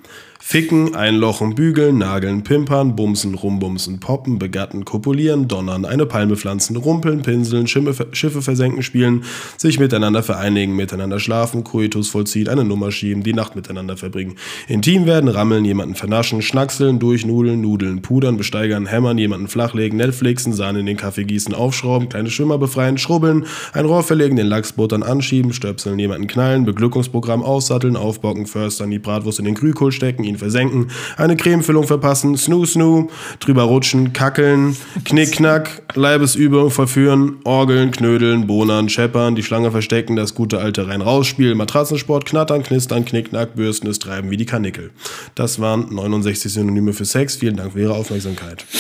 [0.49, 7.23] Ficken, einlochen, bügeln, nageln, pimpern, bumsen, rumbumsen, poppen, begatten, kopulieren, donnern, eine Palme pflanzen, rumpeln,
[7.23, 9.25] pinseln, Schiffe, Schiffe versenken, spielen,
[9.57, 14.37] sich miteinander vereinigen, miteinander schlafen, Koitus vollziehen, eine Nummer schieben, die Nacht miteinander verbringen.
[14.69, 20.81] Intim werden, rammeln, jemanden vernaschen, schnackseln, durchnudeln, nudeln, pudern, besteigern, hämmern, jemanden flachlegen, Netflixen, Sahne
[20.81, 25.03] in den Kaffee gießen, aufschrauben, kleine Schwimmer befreien, schrubbeln, ein Rohr verlegen, den Lachs buttern,
[25.03, 30.39] anschieben, stöpseln, jemanden knallen, Beglückungsprogramm aussatteln, aufbocken, förstern, die Bratwurst in den Grühkohl stecken, ihn
[30.39, 33.11] versenken, eine Cremefüllung verpassen, snoo snoo,
[33.41, 40.59] drüber rutschen, kackeln, knickknack, Leibesübung verführen, orgeln, knödeln, bonern, scheppern, die Schlange verstecken, das gute
[40.59, 44.91] alte rein-raus-Spiel, Matratzensport, knattern, knistern, knickknack, bürsten, es treiben wie die Kanickel.
[45.35, 47.37] Das waren 69 Synonyme für Sex.
[47.37, 48.65] Vielen Dank für Ihre Aufmerksamkeit.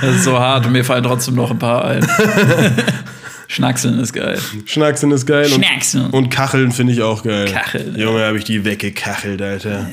[0.00, 2.06] Das ist so hart und mir fallen trotzdem noch ein paar ein.
[3.50, 4.38] Schnackseln ist geil.
[4.64, 5.46] Schnacksen ist geil.
[5.46, 6.10] Und, Schnackseln.
[6.10, 7.46] und Kacheln finde ich auch geil.
[7.50, 8.04] Kacheln, ja.
[8.04, 9.88] Junge, habe ich die weggekachelt, Alter.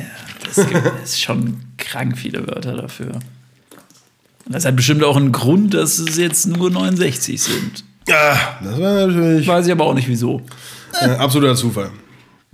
[0.46, 3.13] Das gibt es schon krank viele Wörter dafür.
[4.46, 7.84] Und das hat bestimmt auch einen Grund, dass es jetzt nur 69 sind.
[8.12, 10.43] Ah, das war natürlich Weiß ich aber auch nicht wieso.
[11.02, 11.89] äh, absoluter Zufall.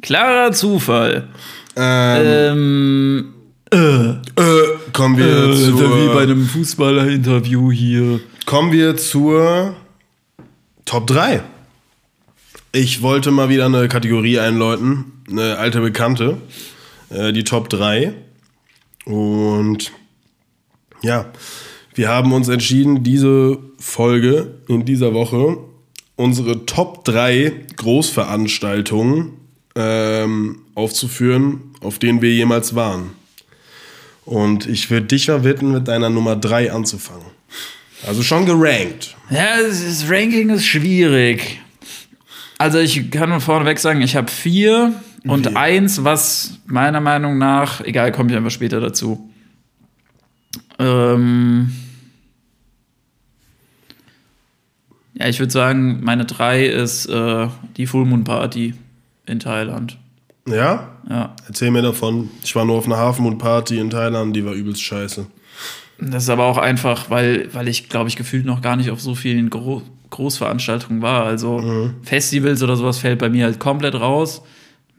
[0.02, 1.28] Klarer Zufall.
[1.76, 3.26] Ähm,
[3.72, 8.20] Ähm, äh, kommen wir äh, wie bei zur, einem Fußballer-Interview hier.
[8.46, 9.76] kommen wir zur
[10.94, 11.42] Top 3.
[12.72, 16.38] Ich wollte mal wieder eine Kategorie einläuten, eine alte Bekannte,
[17.10, 18.14] äh, die Top 3.
[19.06, 19.92] Und
[21.02, 21.32] ja,
[21.96, 25.58] wir haben uns entschieden, diese Folge in dieser Woche
[26.16, 29.32] unsere Top 3 Großveranstaltungen
[29.74, 33.14] ähm, aufzuführen, auf denen wir jemals waren.
[34.26, 37.33] Und ich würde dich mal bitten, mit deiner Nummer 3 anzufangen.
[38.08, 39.16] Also schon gerankt.
[39.30, 41.60] Ja, das Ranking ist schwierig.
[42.58, 44.94] Also ich kann nur vorneweg sagen, ich habe vier
[45.26, 45.56] Und Wie?
[45.56, 49.30] eins, was meiner Meinung nach, egal, komme ich einfach später dazu.
[50.80, 51.72] Ähm
[55.14, 58.74] ja, ich würde sagen, meine drei ist äh, die Full Moon Party
[59.26, 59.98] in Thailand.
[60.48, 60.90] Ja?
[61.10, 61.36] Ja.
[61.48, 62.30] Erzähl mir davon.
[62.44, 65.26] Ich war nur auf einer Hafenmond-Party in Thailand, die war übelst scheiße.
[66.00, 69.02] Das ist aber auch einfach, weil, weil ich, glaube ich, gefühlt noch gar nicht auf
[69.02, 71.26] so vielen Gro Großveranstaltungen war.
[71.26, 74.44] Also Festivals oder sowas fällt bei mir halt komplett raus.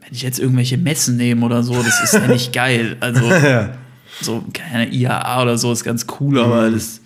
[0.01, 2.97] Wenn ich jetzt irgendwelche Messen nehme oder so, das ist ja nicht geil.
[2.99, 3.75] Also Ja.
[4.21, 7.01] so keine IAA oder so ist ganz cool, aber das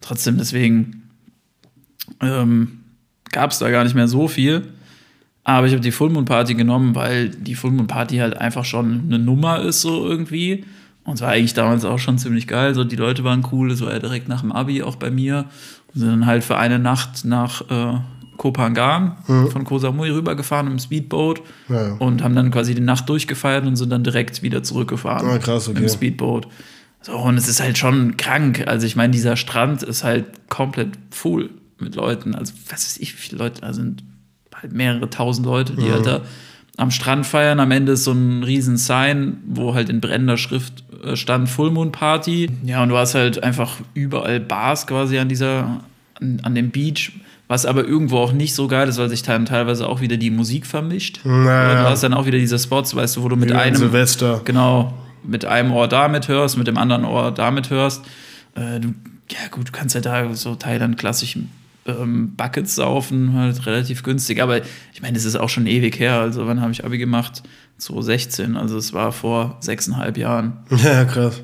[0.00, 1.08] trotzdem deswegen
[2.20, 2.80] ähm,
[3.30, 4.62] gab es da gar nicht mehr so viel.
[5.44, 8.64] Aber ich habe die Full Moon Party genommen, weil die Full Moon Party halt einfach
[8.64, 10.64] schon eine Nummer ist, so irgendwie.
[11.04, 12.74] Und es war eigentlich damals auch schon ziemlich geil.
[12.74, 15.46] So, die Leute waren cool, das war ja direkt nach dem Abi auch bei mir.
[15.92, 17.98] Und sind dann halt für eine Nacht nach äh,
[18.36, 19.16] Kopangan
[19.50, 21.92] von Koh Samui rübergefahren im Speedboat Ja, ja.
[21.94, 25.28] und haben dann quasi die Nacht durchgefeiert und sind dann direkt wieder zurückgefahren.
[25.28, 25.82] Ah, krass, okay.
[25.82, 26.46] Im Speedboat.
[27.02, 28.64] So, und es ist halt schon krank.
[28.66, 32.34] Also, ich meine, dieser Strand ist halt komplett full mit Leuten.
[32.34, 34.04] Also, was weiß ich, wie viele Leute da sind.
[34.54, 36.20] Halt mehrere tausend Leute, die halt da
[36.80, 37.60] am Strand feiern.
[37.60, 41.70] Am Ende ist so ein riesen Sign, wo halt in brennender Schrift äh, stand Full
[41.70, 42.50] Moon Party.
[42.64, 45.80] Ja, und du hast halt einfach überall Bars quasi an dieser,
[46.20, 47.12] an, an dem Beach.
[47.48, 50.30] Was aber irgendwo auch nicht so geil ist, weil sich dann teilweise auch wieder die
[50.30, 51.20] Musik vermischt.
[51.24, 51.82] Naja.
[51.82, 54.40] Du hast dann auch wieder diese Spots, weißt du, wo du mit Wie einem Silvester.
[54.44, 58.04] genau mit einem Ohr damit hörst, mit dem anderen Ohr damit hörst.
[58.54, 58.94] Äh, du,
[59.30, 61.36] ja gut, du kannst ja da so Thailand klassisch
[62.00, 64.42] ähm, Buckets saufen, halt relativ günstig.
[64.42, 64.58] Aber
[64.92, 66.14] ich meine, das ist auch schon ewig her.
[66.20, 67.42] Also wann habe ich Abi gemacht?
[67.78, 68.56] 2016.
[68.56, 70.58] Also es war vor sechseinhalb Jahren.
[70.82, 71.42] Ja, krass.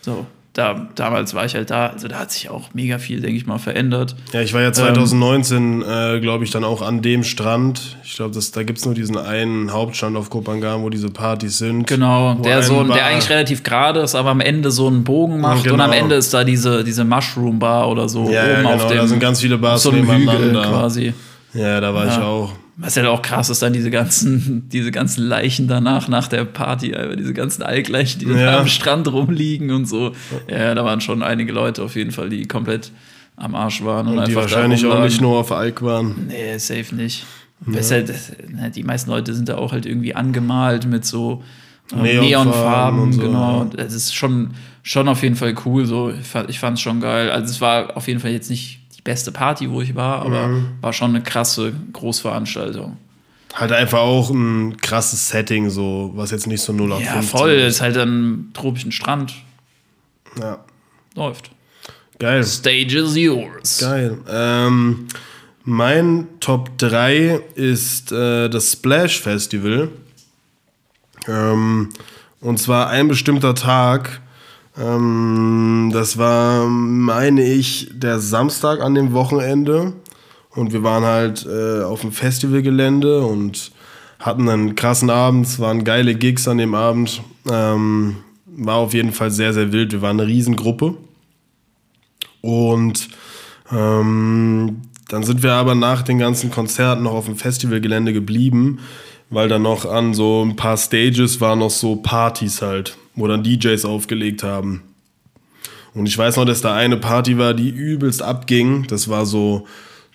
[0.00, 0.26] So,
[0.58, 1.86] da, damals war ich halt da.
[1.86, 4.16] Also da hat sich auch mega viel, denke ich mal, verändert.
[4.32, 7.96] Ja, ich war ja 2019, äh, glaube ich, dann auch an dem Strand.
[8.04, 11.86] Ich glaube, da gibt es nur diesen einen Hauptstrand auf Kopangan, wo diese Partys sind.
[11.86, 15.40] Genau, der, so, Bar- der eigentlich relativ gerade ist, aber am Ende so einen Bogen
[15.40, 15.74] macht Genau.
[15.76, 18.72] und am Ende ist da diese, diese Mushroom Bar oder so Ja, ja, oben auf
[18.78, 20.62] genau, dem da sind ganz viele Bars so einem Hügel nebeneinander.
[20.68, 21.14] quasi.
[21.54, 22.22] Ja, da war ich Ja.
[22.24, 22.52] auch.
[22.80, 26.94] Was halt auch krass ist, dann diese ganzen, diese ganzen Leichen danach, nach der Party,
[26.94, 28.60] Alter, diese ganzen Alkleichen, die Ja.
[28.60, 30.12] am Strand rumliegen und so.
[30.48, 32.92] Ja, da waren schon einige Leute auf jeden Fall, die komplett
[33.36, 34.06] am Arsch waren.
[34.06, 36.28] Und, Und die wahrscheinlich auch nicht nur auf Alk waren.
[36.28, 37.26] Nee, safe nicht.
[37.66, 41.42] Besser, das, ne, die meisten Leute sind da auch halt irgendwie angemalt mit so
[41.92, 43.70] ähm, Neonfarben Neonfarben, und so, genau.
[43.76, 43.84] ja.
[43.84, 44.50] Es ist schon,
[44.84, 45.84] schon auf jeden Fall cool.
[45.84, 46.10] So.
[46.10, 47.30] Ich fand fand's schon geil.
[47.30, 50.68] Also es war auf jeden Fall jetzt nicht beste Party, wo ich war, aber Mhm.
[50.82, 52.98] war schon eine krasse Großveranstaltung.
[53.54, 57.38] Halt einfach auch ein krasses Setting, so, was jetzt nicht so 0 auf Ja, 15
[57.38, 57.50] voll.
[57.52, 57.80] ist.
[57.80, 59.32] Halt an tropischen Strand.
[60.38, 60.58] Ja.
[61.14, 61.50] Läuft.
[62.18, 62.44] Geil.
[62.44, 63.78] Stage is yours.
[63.80, 64.18] Geil.
[64.28, 65.06] Ähm,
[65.64, 69.88] mein Top 3 ist äh, das Splash Festival.
[71.26, 71.88] Ähm,
[72.40, 74.20] und zwar ein bestimmter Tag.
[74.78, 79.94] Ähm, das war, meine ich, der Samstag an dem Wochenende.
[80.50, 83.72] Und wir waren halt äh, auf dem Festivalgelände und
[84.18, 85.46] hatten einen krassen Abend.
[85.46, 87.22] Es waren geile Gigs an dem Abend.
[87.50, 89.92] Ähm, war auf jeden Fall sehr, sehr wild.
[89.92, 90.94] Wir waren eine Riesengruppe.
[92.40, 93.08] Und
[93.72, 98.80] ähm, dann sind wir aber nach den ganzen Konzerten noch auf dem Festivalgelände geblieben,
[99.30, 103.42] weil dann noch an so ein paar Stages waren noch so Partys halt, wo dann
[103.42, 104.82] DJs aufgelegt haben.
[105.94, 108.86] Und ich weiß noch, dass da eine Party war, die übelst abging.
[108.88, 109.66] Das war so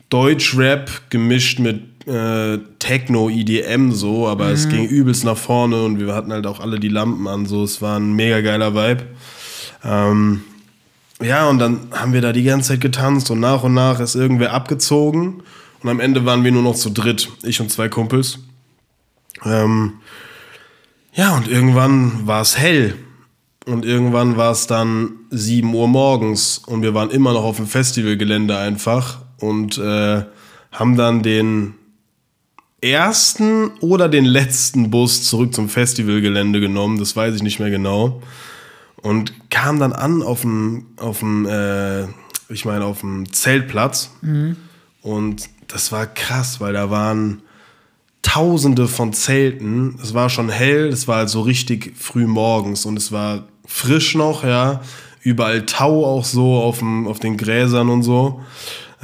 [0.10, 6.14] Deutschrap gemischt mit äh, Techno, EDM so, aber es ging übelst nach vorne und wir
[6.14, 7.46] hatten halt auch alle die Lampen an.
[7.46, 9.04] So, es war ein mega geiler Vibe.
[9.84, 10.44] Ähm,
[11.22, 14.16] ja, und dann haben wir da die ganze Zeit getanzt und nach und nach ist
[14.16, 15.44] irgendwer abgezogen.
[15.82, 18.40] Und am Ende waren wir nur noch zu dritt, ich und zwei Kumpels.
[19.44, 19.94] Ähm,
[21.14, 22.96] ja, und irgendwann war es hell.
[23.66, 27.68] Und irgendwann war es dann 7 Uhr morgens und wir waren immer noch auf dem
[27.68, 30.24] Festivalgelände einfach und äh,
[30.72, 31.76] haben dann den
[32.82, 38.22] ersten oder den letzten Bus zurück zum Festivalgelände genommen, das weiß ich nicht mehr genau
[39.04, 42.04] und kam dann an auf dem, auf dem, äh,
[42.50, 44.12] ich meine, auf dem Zeltplatz.
[45.02, 47.42] Und das war krass, weil da waren
[48.24, 50.00] Tausende von Zelten.
[50.02, 54.16] Es war schon hell, es war halt so richtig früh morgens und es war frisch
[54.16, 54.82] noch, ja.
[55.22, 58.42] Überall Tau auch so auf, dem, auf den Gräsern und so.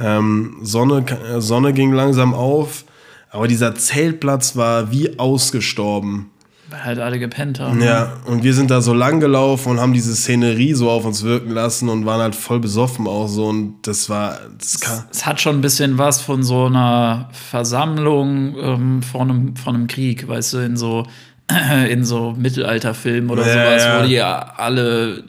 [0.00, 2.84] Ähm, Sonne, äh, Sonne ging langsam auf,
[3.30, 6.30] aber dieser Zeltplatz war wie ausgestorben.
[6.70, 7.82] Weil halt alle gepennt haben.
[7.82, 11.24] Ja, und wir sind da so lang gelaufen und haben diese Szenerie so auf uns
[11.24, 14.38] wirken lassen und waren halt voll besoffen auch so und das war.
[14.56, 19.56] Das kann Es hat schon ein bisschen was von so einer Versammlung ähm, von, einem,
[19.56, 21.06] von einem Krieg, weißt du, in so,
[21.88, 24.00] in so Mittelalterfilmen oder Ja, sowas, ja.
[24.02, 25.24] wo die alle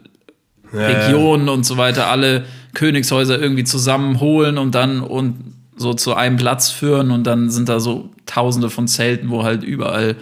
[0.73, 6.38] ja, Regionen und so weiter, alle Königshäuser irgendwie zusammenholen und dann und so zu einem
[6.38, 10.15] Platz führen und dann sind da so tausende von Zelten, wo halt überall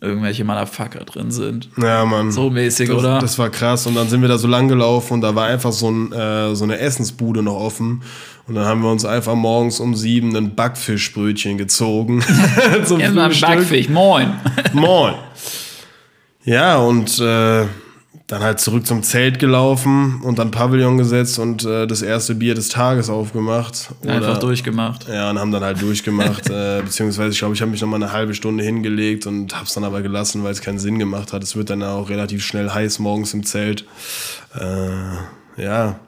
[0.00, 1.68] irgendwelche Motherfucker drin sind.
[1.76, 2.32] Ja, Mann.
[2.32, 3.18] So mäßig, das, oder?
[3.18, 3.86] Das war krass.
[3.86, 6.54] Und dann sind wir da so lang gelaufen und da war einfach so, ein, äh,
[6.54, 8.02] so eine Essensbude noch offen.
[8.46, 12.22] Und dann haben wir uns einfach morgens um sieben ein Backfischbrötchen gezogen.
[12.84, 13.48] Zum Frühstück.
[13.48, 14.32] Backfisch, moin.
[14.72, 15.14] Moin.
[16.44, 17.66] Ja, und äh,
[18.30, 22.54] dann halt zurück zum Zelt gelaufen und dann Pavillon gesetzt und äh, das erste Bier
[22.54, 23.90] des Tages aufgemacht.
[24.06, 25.08] Einfach Oder- durchgemacht.
[25.08, 26.48] Ja, und haben dann halt durchgemacht.
[26.50, 29.64] äh, beziehungsweise, ich glaube, ich habe mich noch mal eine halbe Stunde hingelegt und habe
[29.64, 31.42] es dann aber gelassen, weil es keinen Sinn gemacht hat.
[31.42, 33.84] Es wird dann auch relativ schnell heiß morgens im Zelt.
[34.54, 35.98] Äh, ja,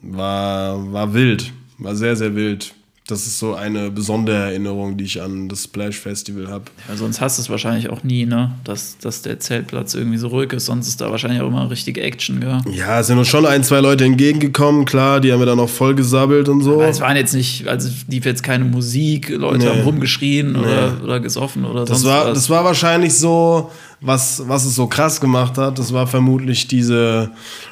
[0.00, 1.52] war, war wild.
[1.78, 2.72] War sehr, sehr wild.
[3.10, 6.64] Das ist so eine besondere Erinnerung, die ich an das Splash Festival habe.
[6.90, 8.52] Ja, sonst hast du es wahrscheinlich auch nie, ne?
[8.64, 10.66] Dass, dass der Zeltplatz irgendwie so ruhig ist.
[10.66, 12.60] Sonst ist da wahrscheinlich auch immer richtig Action, gell?
[12.70, 15.70] Ja, es sind uns schon ein, zwei Leute entgegengekommen, klar, die haben wir dann noch
[15.70, 16.74] voll gesabbelt und so.
[16.74, 19.70] Aber es waren jetzt nicht, also lief jetzt keine Musik, Leute Nee.
[19.70, 22.34] haben rumgeschrien oder, oder gesoffen oder Das sonst war, was.
[22.34, 25.78] das war wahrscheinlich so, was, was es so krass gemacht hat.
[25.78, 27.30] Das war vermutlich diese,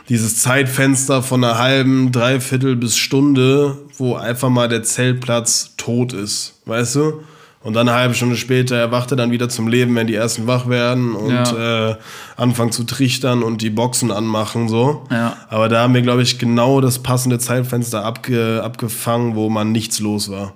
[0.09, 6.61] dieses Zeitfenster von einer halben, dreiviertel bis Stunde, wo einfach mal der Zeltplatz tot ist.
[6.67, 7.21] Weißt du?
[7.63, 10.47] Und dann eine halbe Stunde später erwacht er dann wieder zum Leben, wenn die ersten
[10.47, 11.97] wach werden und äh,
[12.37, 14.69] anfangen zu trichtern und die Boxen anmachen.
[14.69, 15.05] so.
[15.11, 15.37] Ja.
[15.49, 19.99] Aber da haben wir, glaube ich, genau das passende Zeitfenster abge, abgefangen, wo man nichts
[19.99, 20.55] los war.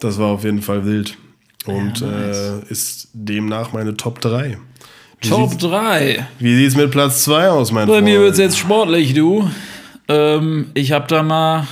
[0.00, 1.18] Das war auf jeden Fall wild.
[1.66, 2.38] Und Ja, nice.
[2.68, 4.56] äh, ist demnach meine Top 3.
[5.28, 6.26] Top sieht's, 3.
[6.38, 8.04] wie sieht's mit Platz 2 aus, mein Bei Freund?
[8.04, 9.48] mir wird es jetzt sportlich, du.
[10.08, 11.66] Ähm, ich habe da mal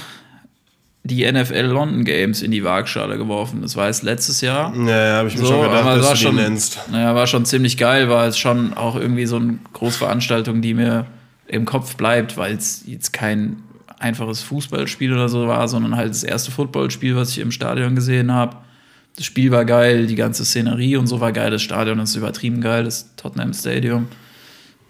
[1.03, 3.63] die NFL London Games in die Waagschale geworfen.
[3.63, 4.73] Das war jetzt letztes Jahr.
[4.77, 6.79] Ja, ja, habe ich mir So, schon gedacht, es dass du die schon, nennst.
[6.93, 11.07] naja, war schon ziemlich geil, war es schon auch irgendwie so eine Großveranstaltung, die mir
[11.49, 13.57] im Kopf bleibt, weil es jetzt kein
[13.99, 18.33] einfaches Fußballspiel oder so war, sondern halt das erste Footballspiel, was ich im Stadion gesehen
[18.33, 18.57] habe.
[19.21, 21.51] Das Spiel war geil, die ganze Szenerie und so war geil.
[21.51, 24.09] Das Stadion ist übertrieben geil, das Tottenham Stadium.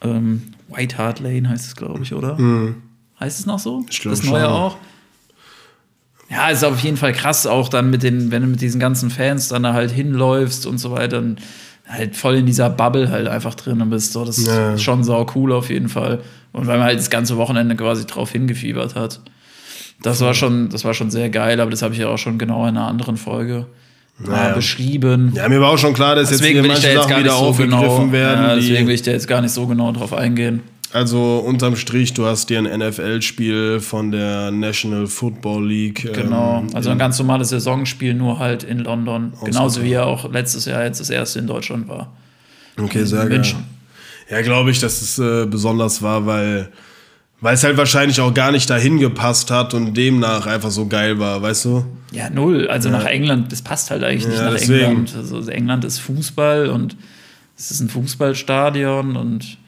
[0.02, 2.38] Ähm, White Hart Lane heißt es, glaube ich, oder?
[3.18, 3.80] Heißt es noch so?
[3.80, 3.86] Mhm.
[3.90, 4.52] Ich das neue schon.
[4.52, 4.76] auch?
[6.30, 9.10] Ja, ist auf jeden Fall krass, auch dann mit den, wenn du mit diesen ganzen
[9.10, 11.40] Fans dann da halt hinläufst und so weiter, und
[11.88, 14.12] halt voll in dieser Bubble halt einfach drin bist.
[14.12, 14.74] So, das Ja.
[14.74, 16.20] ist schon sau cool auf jeden Fall.
[16.52, 19.18] Und weil man halt das ganze Wochenende quasi drauf hingefiebert hat.
[20.00, 22.38] Das war schon, das war schon sehr geil, aber das habe ich ja auch schon
[22.38, 23.66] genau in einer anderen Folge
[24.26, 24.54] Naja.
[24.54, 25.32] beschrieben.
[25.34, 27.22] Ja, mir war auch schon klar, dass jetzt Deswegen hier ich da manche jetzt Sachen
[27.22, 28.44] wieder so aufgegriffen genau, werden.
[28.44, 30.62] ja, deswegen will ich da jetzt gar nicht so genau drauf eingehen.
[30.92, 36.12] Also unterm Strich, du hast dir ein NFL-Spiel von der National Football League.
[36.12, 39.32] Genau, ähm, also ein ganz normales Saisonspiel, nur halt in London.
[39.44, 42.12] Genauso wie er auch letztes Jahr jetzt das erste in Deutschland war.
[42.76, 43.28] Okay, sehr geil.
[43.28, 43.64] München.
[44.30, 46.70] Ja, glaube ich, dass es äh, besonders war, weil,
[47.40, 51.18] weil es halt wahrscheinlich auch gar nicht dahin gepasst hat und demnach einfach so geil
[51.18, 51.86] war, weißt du?
[52.12, 52.68] Ja, null.
[52.68, 54.84] Also nach England, das passt halt eigentlich nicht Ja, nach deswegen.
[54.84, 55.14] England.
[55.16, 56.96] Also England ist Fußball und
[57.56, 59.58] es ist ein Fußballstadion und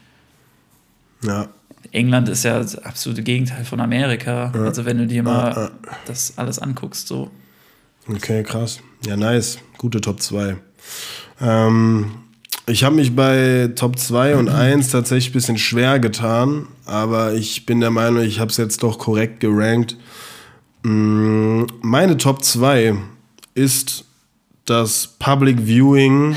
[1.22, 1.48] Ja.
[1.92, 4.50] England ist ja das absolute Gegenteil von Amerika.
[4.54, 5.70] Also wenn du dir mal Ja, ja.
[6.06, 7.30] das alles anguckst, so.
[8.08, 8.80] Okay, krass.
[9.06, 9.58] Ja, nice.
[9.78, 10.56] Gute Top 2.
[11.40, 12.12] Ähm,
[12.66, 17.66] ich habe mich bei Top 2 und 1 tatsächlich ein bisschen schwer getan, aber ich
[17.66, 19.96] bin der Meinung, ich habe es jetzt doch korrekt gerankt.
[20.82, 22.94] Mm, Meine Top 2
[23.54, 24.04] ist
[24.64, 26.36] das Public Viewing.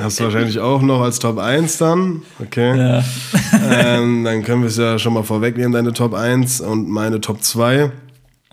[0.00, 2.22] Hast du wahrscheinlich auch noch als Top 1 dann.
[2.40, 2.76] Okay.
[2.76, 3.04] Ja.
[3.70, 7.42] ähm, dann können wir es ja schon mal vorwegnehmen, deine Top 1 und meine Top
[7.42, 7.92] 2.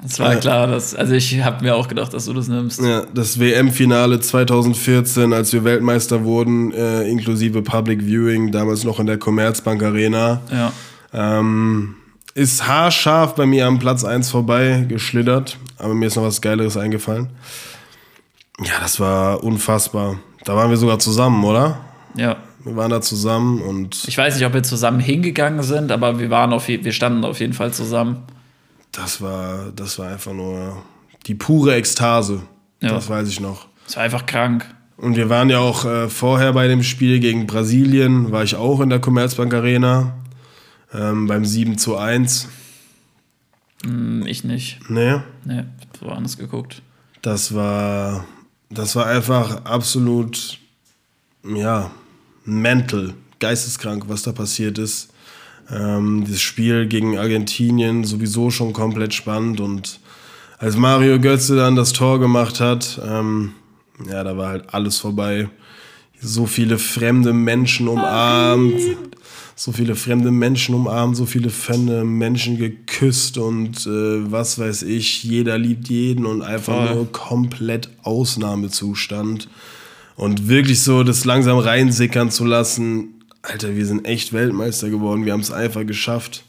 [0.01, 2.79] Das war klar, dass, also ich habe mir auch gedacht, dass du das nimmst.
[2.81, 9.07] Ja, das WM-Finale 2014, als wir Weltmeister wurden, äh, inklusive Public Viewing, damals noch in
[9.07, 10.71] der Commerzbank Arena, Ja.
[11.13, 11.95] ähm,
[12.35, 15.57] ist haarscharf bei mir am Platz 1 vorbei geschlittert.
[15.79, 17.29] Aber mir ist noch was Geileres eingefallen.
[18.63, 20.19] Ja, das war unfassbar.
[20.45, 21.79] Da waren wir sogar zusammen, oder?
[22.15, 22.37] Ja.
[22.63, 26.29] Wir waren da zusammen und Ich weiß nicht, ob wir zusammen hingegangen sind, aber wir
[26.29, 28.23] waren auf wir standen auf jeden Fall zusammen.
[28.97, 30.83] Das war, das war einfach nur
[31.27, 32.41] die pure Ekstase.
[32.81, 32.89] Ja.
[32.89, 33.67] Das weiß ich noch.
[33.87, 34.65] Es war einfach krank.
[34.97, 38.81] Und wir waren ja auch äh, vorher bei dem Spiel gegen Brasilien, war ich auch
[38.81, 40.15] in der Commerzbank Arena
[40.91, 42.47] ähm, beim 7 zu 1.
[43.85, 44.79] Hm, Ich nicht.
[44.89, 45.63] Nee, Nee,
[46.01, 46.81] woanders geguckt.
[47.21, 48.25] das war,
[48.71, 50.57] das war einfach absolut,
[51.43, 51.91] ja,
[52.43, 55.09] mental, geisteskrank, was da passiert ist.
[55.72, 59.99] Ähm, das Spiel gegen Argentinien sowieso schon komplett spannend und
[60.59, 63.51] als Mario Götze dann das Tor gemacht hat, ähm,
[64.09, 65.49] ja, da war halt alles vorbei.
[66.20, 68.74] So viele fremde Menschen umarmt,
[69.55, 75.24] so viele fremde Menschen umarmt, so viele fremde Menschen geküsst und äh, was weiß ich,
[75.24, 76.95] jeder liebt jeden und einfach Voll.
[76.95, 79.47] nur komplett Ausnahmezustand.
[80.15, 83.16] Und wirklich so das langsam reinsickern zu lassen,
[83.47, 86.43] Alter, wir sind echt Weltmeister geworden, wir haben es einfach geschafft.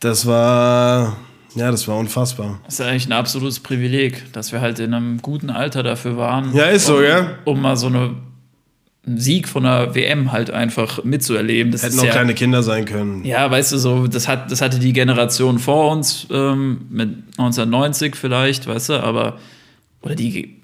[0.00, 1.16] Das war,
[1.54, 2.60] ja, das war unfassbar.
[2.64, 6.18] Das ist ja eigentlich ein absolutes Privileg, dass wir halt in einem guten Alter dafür
[6.18, 6.54] waren.
[6.54, 7.38] Ja, ist so, um, gell?
[7.44, 8.14] Um mal so eine,
[9.06, 11.72] einen Sieg von der WM halt einfach mitzuerleben.
[11.72, 13.24] Das Hätten auch ja, kleine Kinder sein können.
[13.24, 17.08] Ja, weißt du, so, das, hat, das hatte die Generation vor uns ähm, mit
[17.38, 19.38] 1990 vielleicht, weißt du, aber,
[20.02, 20.60] oder die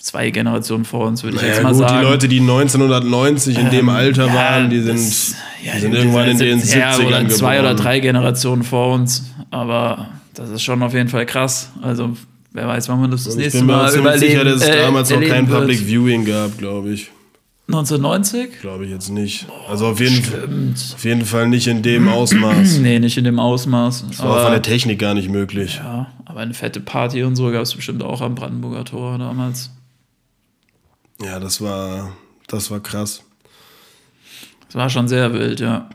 [0.00, 1.94] zwei Generationen vor uns, würde ich Ja, jetzt mal gut, sagen.
[1.96, 5.34] Ähm, die Leute, die 1990 in dem Alter ja, waren, die sind, das-
[5.64, 7.58] ja, die sind irgendwann in den 70ern ja, oder zwei geboren.
[7.60, 11.70] oder drei Generationen vor uns, aber das ist schon auf jeden Fall krass.
[11.82, 12.16] Also,
[12.52, 14.44] wer weiß, wann man das das Ich nächste bin mir auch Mal ziemlich überleben, sicher,
[14.44, 15.60] dass es äh, damals noch kein wird.
[15.60, 17.10] Public Viewing gab, glaube ich.
[17.70, 18.60] 1990?
[18.62, 19.46] Glaube ich jetzt nicht.
[19.68, 22.78] Also auf jeden, auf jeden Fall nicht in dem Ausmaß.
[22.80, 24.06] Nee, nicht in dem Ausmaß.
[24.08, 25.76] Das war auch von der Technik gar nicht möglich.
[25.82, 29.70] ja, aber eine fette Party und so gab es bestimmt auch am Brandenburger Tor damals.
[31.22, 32.12] Ja, das war,
[32.46, 33.22] das war krass.
[34.66, 35.88] Das war schon sehr wild, ja.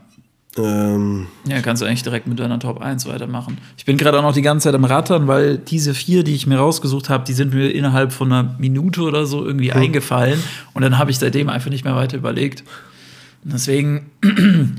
[0.56, 3.58] Ähm, Ja, kannst du eigentlich direkt mit deiner Top 1 weitermachen.
[3.76, 6.46] Ich bin gerade auch noch die ganze Zeit am Rattern, weil diese vier, die ich
[6.46, 10.42] mir rausgesucht habe, die sind mir innerhalb von einer Minute oder so irgendwie eingefallen.
[10.74, 12.62] Und dann habe ich seitdem einfach nicht mehr weiter überlegt.
[13.44, 14.10] Und deswegen,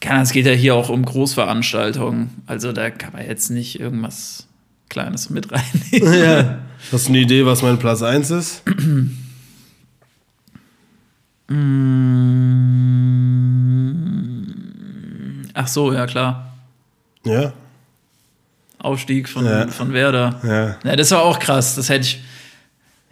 [0.00, 2.30] es geht ja hier auch um Großveranstaltungen.
[2.46, 4.46] Also da kann man jetzt nicht irgendwas
[4.88, 6.20] Kleines mit reinnehmen.
[6.22, 6.58] ja.
[6.92, 8.62] Hast du eine Idee, was mein Platz 1 ist?
[15.54, 16.52] Ach so, ja klar.
[17.24, 17.52] Ja.
[18.78, 19.66] Aufstieg von, Ja.
[19.68, 20.40] von Werder.
[20.42, 20.90] Ja.
[20.90, 21.74] Ja, das war auch krass.
[21.76, 22.20] Das hätte ich.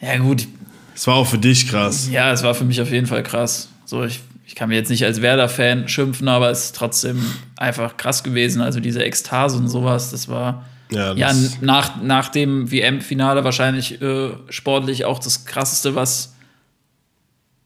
[0.00, 0.46] Ja, gut,
[0.94, 2.08] Es war auch für dich krass.
[2.10, 3.68] Ja, es war für mich auf jeden Fall krass.
[3.84, 7.24] So, ich, ich kann mir jetzt nicht als Werder-Fan schimpfen, aber es ist trotzdem
[7.56, 8.60] einfach krass gewesen.
[8.60, 14.00] Also diese Ekstase und sowas, das war Ja, ja das, nach, nach dem WM-Finale wahrscheinlich
[14.02, 16.33] äh, sportlich auch das krasseste, was,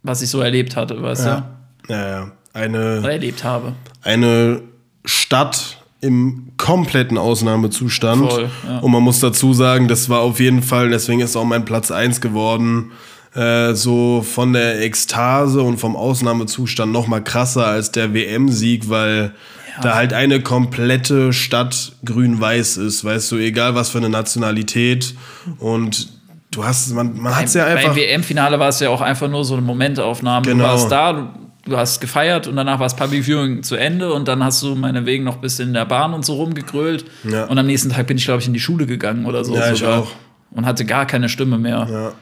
[0.03, 1.49] was ich so erlebt hatte, weißt ja.
[1.89, 2.25] Ja, ja.
[2.25, 2.33] du?
[2.55, 3.75] Eine, Oder erlebt habe.
[4.03, 4.63] eine
[5.05, 8.31] Stadt im kompletten Ausnahmezustand.
[8.31, 8.79] Voll, ja.
[8.79, 11.91] Und man muss dazu sagen, das war auf jeden Fall, deswegen ist auch mein Platz
[11.91, 12.93] 1 geworden,
[13.35, 19.35] äh, so von der Ekstase und vom Ausnahmezustand noch mal krasser als der WM-Sieg, weil
[19.83, 25.15] da halt eine komplette Stadt grün-weiß ist, weißt du, egal was für eine Nationalität
[25.59, 26.09] und
[26.51, 27.89] du hast, man, man hat es ja einfach...
[27.89, 30.47] Beim WM-Finale war es ja auch einfach nur so eine Momentaufnahme.
[30.47, 30.65] Genau.
[30.65, 31.35] Du warst da,
[31.65, 34.75] du, hast gefeiert und danach war das Public Viewing zu Ende und dann hast du
[34.75, 37.05] meinetwegen noch ein bisschen in der Bahn und so rumgegrölt.
[37.25, 37.45] Ja.
[37.45, 39.55] Und am nächsten Tag bin ich, glaube ich, in die Schule gegangen oder so.
[39.55, 40.09] Ja, ich auch.
[40.51, 41.87] Und hatte gar keine Stimme mehr.
[41.91, 42.13] Ja.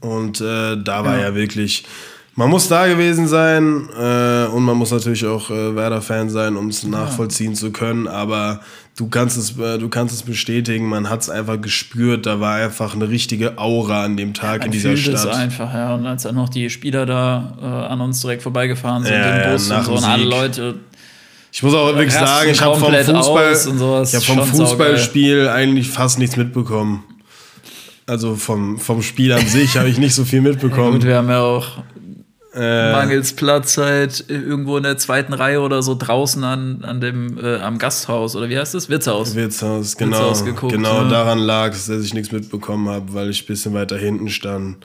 [0.00, 1.34] Und äh, da war ja.
[1.34, 1.84] wirklich,
[2.36, 6.68] man muss da gewesen sein äh, und man muss natürlich auch äh, Werder-Fan sein, um
[6.68, 8.08] es nachvollziehen zu können.
[8.08, 8.60] Aber
[8.96, 12.26] du kannst es, äh, du kannst es bestätigen, man hat es einfach gespürt.
[12.26, 15.34] Da war einfach eine richtige Aura an dem Tag in Man dieser fühlt es Stadt.
[15.36, 15.94] einfach, ja.
[15.94, 19.52] Und als dann noch die Spieler da äh, an uns direkt vorbeigefahren sind Ja, im
[19.52, 20.24] Bus ja, und so und alle.
[20.24, 20.74] Leute.
[21.52, 24.14] Ich muss auch wirklich sagen, ich habe vom Fußball, sowas.
[24.14, 24.46] ich hab vom.
[24.46, 27.02] Fußballspiel eigentlich fast nichts mitbekommen.
[28.06, 30.92] Also vom, vom Spiel an sich habe ich nicht so viel mitbekommen.
[30.92, 31.66] Gut, wir haben ja auch
[32.54, 37.56] äh, mangels Platzzeit irgendwo in der zweiten Reihe oder so draußen an, an dem äh,
[37.60, 38.88] am Gasthaus oder wie heißt das?
[38.88, 39.34] Wirtshaus.
[39.34, 40.18] Wirtshaus, genau.
[40.18, 41.08] Wirtshaus geguckt, genau ja.
[41.08, 44.78] daran lag es, dass ich nichts mitbekommen habe, weil ich ein bisschen weiter hinten stand.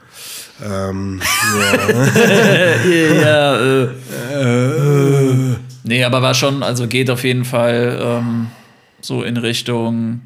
[0.64, 1.22] Ähm,
[1.60, 3.22] ja.
[3.22, 3.88] ja, äh.
[5.84, 8.48] Nee, aber war schon, also geht auf jeden Fall ähm,
[9.02, 10.22] so in Richtung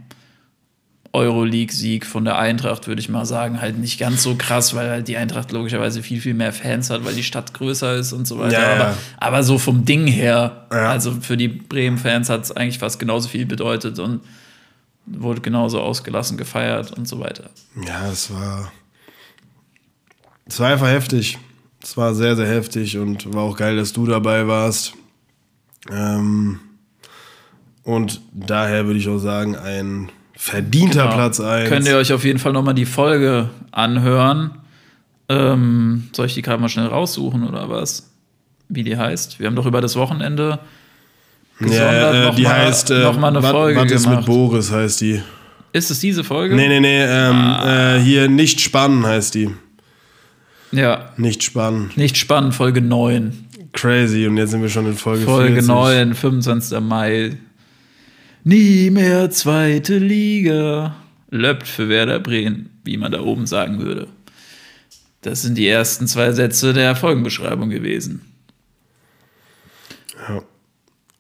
[1.11, 3.61] Euroleague-Sieg von der Eintracht, würde ich mal sagen.
[3.61, 7.03] Halt nicht ganz so krass, weil halt die Eintracht logischerweise viel, viel mehr Fans hat,
[7.05, 8.53] weil die Stadt größer ist und so weiter.
[8.61, 8.75] Ja, ja.
[8.75, 10.89] Aber, aber so vom Ding her, Ja.
[10.91, 14.21] also für die Bremen-Fans hat es eigentlich fast genauso viel bedeutet und
[15.07, 17.49] wurde genauso ausgelassen gefeiert und so weiter.
[17.87, 18.71] ja, es war.
[20.45, 21.37] Es war einfach heftig.
[21.81, 24.93] Es war sehr, sehr heftig und war auch geil, dass du dabei warst.
[25.89, 26.59] Ähm,
[27.83, 30.11] und daher würde ich auch sagen, ein
[30.41, 31.15] verdienter Genau.
[31.15, 31.67] Platz 1.
[31.69, 34.51] Könnt ihr euch auf jeden Fall nochmal die Folge anhören.
[35.27, 38.09] Ähm, soll ich die gerade mal schnell raussuchen oder was?
[38.69, 39.39] Wie die heißt?
[39.39, 40.59] Wir haben doch über das Wochenende
[41.59, 44.07] gesondert ja, äh, noch die mal- heißt äh, noch mal eine Wat- Folge Was ist
[44.07, 44.25] mit.
[44.25, 45.21] Boris heißt die.
[45.73, 46.55] Ist es diese Folge?
[46.55, 47.95] Nee, nee, nee, ähm, Ah.
[47.97, 49.49] äh, hier nicht spannen heißt die.
[50.71, 51.09] Ja.
[51.17, 51.97] Nicht spannend.
[51.97, 53.33] Nicht spannend, Folge 9.
[53.73, 54.25] Crazy.
[54.25, 55.67] Und jetzt sind wir schon in Folge Folge 40.
[55.67, 56.79] 9, 25.
[56.79, 57.37] Mai.
[58.43, 60.95] Nie mehr zweite Liga.
[61.29, 64.07] Löppt für Werder Bremen, wie man da oben sagen würde.
[65.21, 68.21] Das sind die ersten zwei Sätze der Folgenbeschreibung gewesen.
[70.27, 70.41] Ja.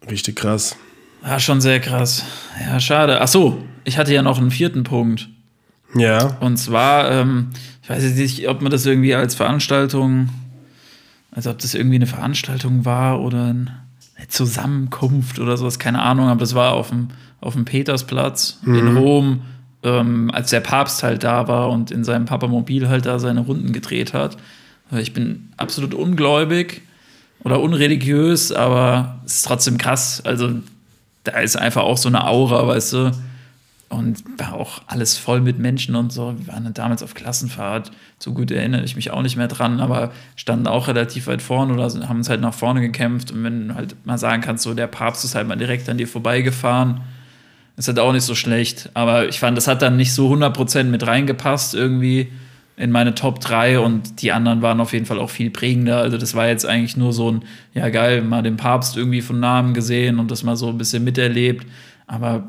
[0.09, 0.75] Richtig krass.
[1.21, 2.23] War schon sehr krass.
[2.61, 3.19] Ja, schade.
[3.21, 5.29] Ach so, ich hatte ja noch einen vierten Punkt.
[5.95, 6.37] Ja.
[6.39, 7.49] Und zwar, ähm,
[7.83, 10.29] ich weiß jetzt nicht, ob man das irgendwie als Veranstaltung,
[11.31, 13.53] als ob das irgendwie eine Veranstaltung war oder
[14.19, 17.07] eine Zusammenkunft oder sowas, keine Ahnung, aber das war auf dem,
[17.41, 19.41] auf dem Petersplatz in Rom,
[19.83, 23.71] ähm, als der Papst halt da war und in seinem Papamobil halt da seine Runden
[23.71, 24.37] gedreht hat.
[24.91, 26.81] Ich bin absolut ungläubig
[27.43, 30.21] oder unreligiös, aber es ist trotzdem krass.
[30.25, 30.51] Also
[31.23, 33.11] da ist einfach auch so eine Aura, weißt du.
[33.89, 36.35] Und war auch alles voll mit Menschen und so.
[36.37, 37.91] Wir waren damals auf Klassenfahrt.
[38.19, 41.73] So gut erinnere ich mich auch nicht mehr dran, aber standen auch relativ weit vorne
[41.73, 43.31] oder haben uns halt nach vorne gekämpft.
[43.31, 46.07] Und wenn halt mal sagen kannst, so der Papst ist halt mal direkt an dir
[46.07, 47.01] vorbeigefahren,
[47.77, 48.91] ist halt auch nicht so schlecht.
[48.93, 52.31] Aber ich fand, das hat dann nicht so 100% mit reingepasst irgendwie
[52.77, 55.97] in meine Top 3 und die anderen waren auf jeden Fall auch viel prägender.
[55.97, 59.39] Also das war jetzt eigentlich nur so ein, ja geil, mal den Papst irgendwie von
[59.39, 61.65] Namen gesehen und das mal so ein bisschen miterlebt.
[62.07, 62.47] Aber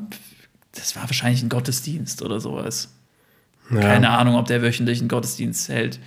[0.73, 2.89] das war wahrscheinlich ein Gottesdienst oder sowas.
[3.71, 3.79] ja.
[3.79, 5.99] Keine Ahnung, ob der wöchentlich einen Gottesdienst hält.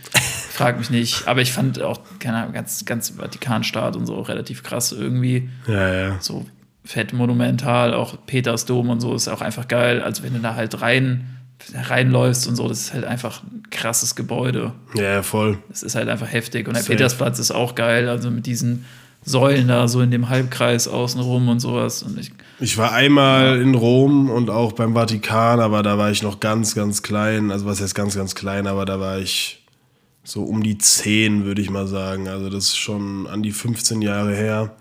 [0.50, 1.26] Frag mich nicht.
[1.26, 5.48] Aber ich fand auch, keine Ahnung, ganz, ganz Vatikanstaat und so relativ krass irgendwie.
[5.66, 6.16] Ja, ja.
[6.20, 6.46] So
[6.84, 10.02] fett monumental, auch Petersdom und so ist auch einfach geil.
[10.02, 11.28] Also wenn du da halt rein
[11.72, 14.72] reinläufst und so, das ist halt einfach ein krasses Gebäude.
[14.94, 15.58] Ja, voll.
[15.68, 16.66] Das ist halt einfach heftig.
[16.68, 16.92] Und der Safe.
[16.92, 18.84] Petersplatz ist auch geil, also mit diesen
[19.24, 22.02] Säulen da so in dem Halbkreis außenrum und sowas.
[22.02, 26.22] Und ich, Ich war einmal in Rom und auch beim Vatikan, aber da war ich
[26.22, 27.50] noch ganz, ganz klein.
[27.50, 29.64] Also was heißt ganz, ganz klein, aber da war ich
[30.24, 32.28] so um die 10, würde ich mal sagen.
[32.28, 34.76] Also das ist schon an die 15 Jahre her.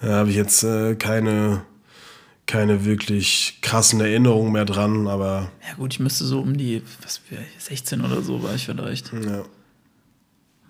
[0.00, 1.62] Da habe ich jetzt äh, keine,
[2.46, 7.18] keine wirklich krassen Erinnerungen mehr dran, aber ja gut, ich müsste so um die, was
[7.18, 9.12] für 16 oder so war ich vielleicht.
[9.12, 9.42] ja.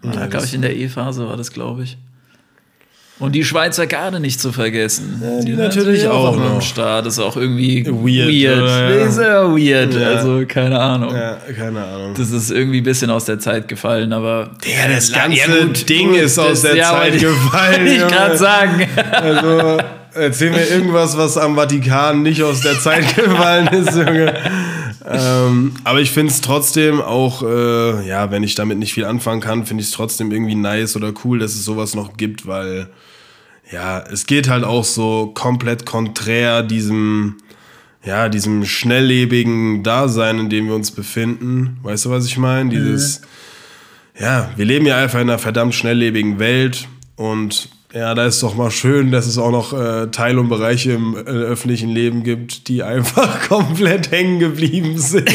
[0.05, 1.99] Ja, Ja, glaube ich, in der E-Phase war das, glaube ich.
[3.21, 5.21] Und die Schweizer Garde nicht zu vergessen.
[5.23, 6.45] Ja, die sind natürlich auch noch.
[6.45, 6.55] noch.
[6.55, 7.05] Am Start.
[7.05, 8.63] Das ist auch irgendwie Weird, weird.
[8.63, 8.91] oder?
[9.05, 9.95] Nee, Sehr weird.
[9.95, 10.09] Ja.
[10.11, 11.15] Also, keine Ahnung.
[11.15, 12.15] ja, keine Ahnung.
[12.17, 14.51] Das ist irgendwie ein bisschen aus der Zeit gefallen, aber.
[14.65, 17.87] Ja, das Ja, ganze gut, Ding gut, ist aus der ja, Zeit ich- gefallen.
[17.89, 18.87] ich gerade sagen.
[19.11, 19.79] Also,
[20.15, 24.33] erzähl mir irgendwas, was am Vatikan nicht aus der Zeit gefallen ist, Junge.
[25.11, 29.41] Ähm, aber ich finde es trotzdem auch, äh, ja, wenn ich damit nicht viel anfangen
[29.41, 32.91] kann, finde ich es trotzdem irgendwie nice oder cool, dass es sowas noch gibt, weil,
[33.73, 37.37] ja, es geht halt auch so komplett konträr diesem,
[38.05, 41.79] ja, diesem schnelllebigen Dasein, in dem wir uns befinden.
[41.83, 42.71] Weißt du, was ich meine?
[42.71, 43.23] Dieses,
[44.19, 46.87] ja, wir leben ja einfach in einer verdammt schnelllebigen Welt
[47.17, 50.93] und ja, da ist doch mal schön, dass es auch noch äh, Teile und Bereiche
[50.93, 55.31] im äh, öffentlichen Leben gibt, die einfach komplett hängen geblieben sind.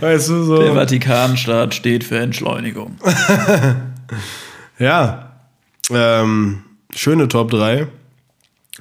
[0.00, 0.60] weißt du so?
[0.60, 2.96] Der Vatikanstaat steht für Entschleunigung.
[4.80, 5.32] Ja,
[5.90, 6.62] ähm,
[6.94, 7.86] schöne Top 3.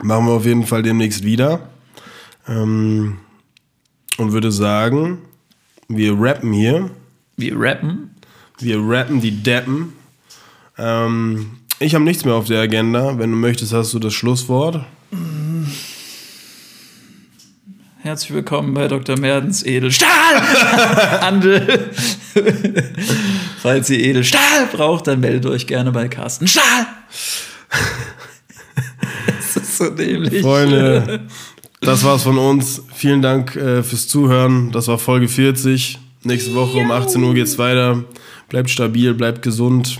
[0.02, 1.68] Machen wir auf jeden Fall demnächst wieder.
[2.48, 3.18] Ähm,
[4.18, 5.18] und würde sagen,
[5.90, 6.90] wir rappen hier.
[7.36, 8.16] Wir rappen.
[8.60, 9.92] Wir rappen die Deppen.
[10.80, 13.20] Ähm, ich habe nichts mehr auf der Agenda.
[13.20, 14.86] Wenn du möchtest, hast du das Schlusswort.
[18.02, 19.20] Herzlich willkommen bei Dr.
[19.20, 20.08] Merdens Edelstahl.
[21.22, 21.90] Handel.
[23.62, 26.88] Falls ihr Edelstahl braucht, dann meldet euch gerne bei Carsten Stahl.
[29.28, 30.42] das ist so dämlich.
[30.42, 31.28] Freunde,
[31.82, 32.84] das war's von uns.
[32.94, 34.72] Vielen Dank äh, fürs Zuhören.
[34.72, 36.00] Das war Folge 40.
[36.24, 38.06] Nächste Woche um 18 Uhr geht's weiter.
[38.48, 40.00] Bleibt stabil, bleibt gesund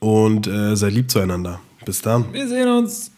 [0.00, 1.60] und äh, seid lieb zueinander.
[1.84, 2.32] Bis dann.
[2.32, 3.12] Wir sehen uns.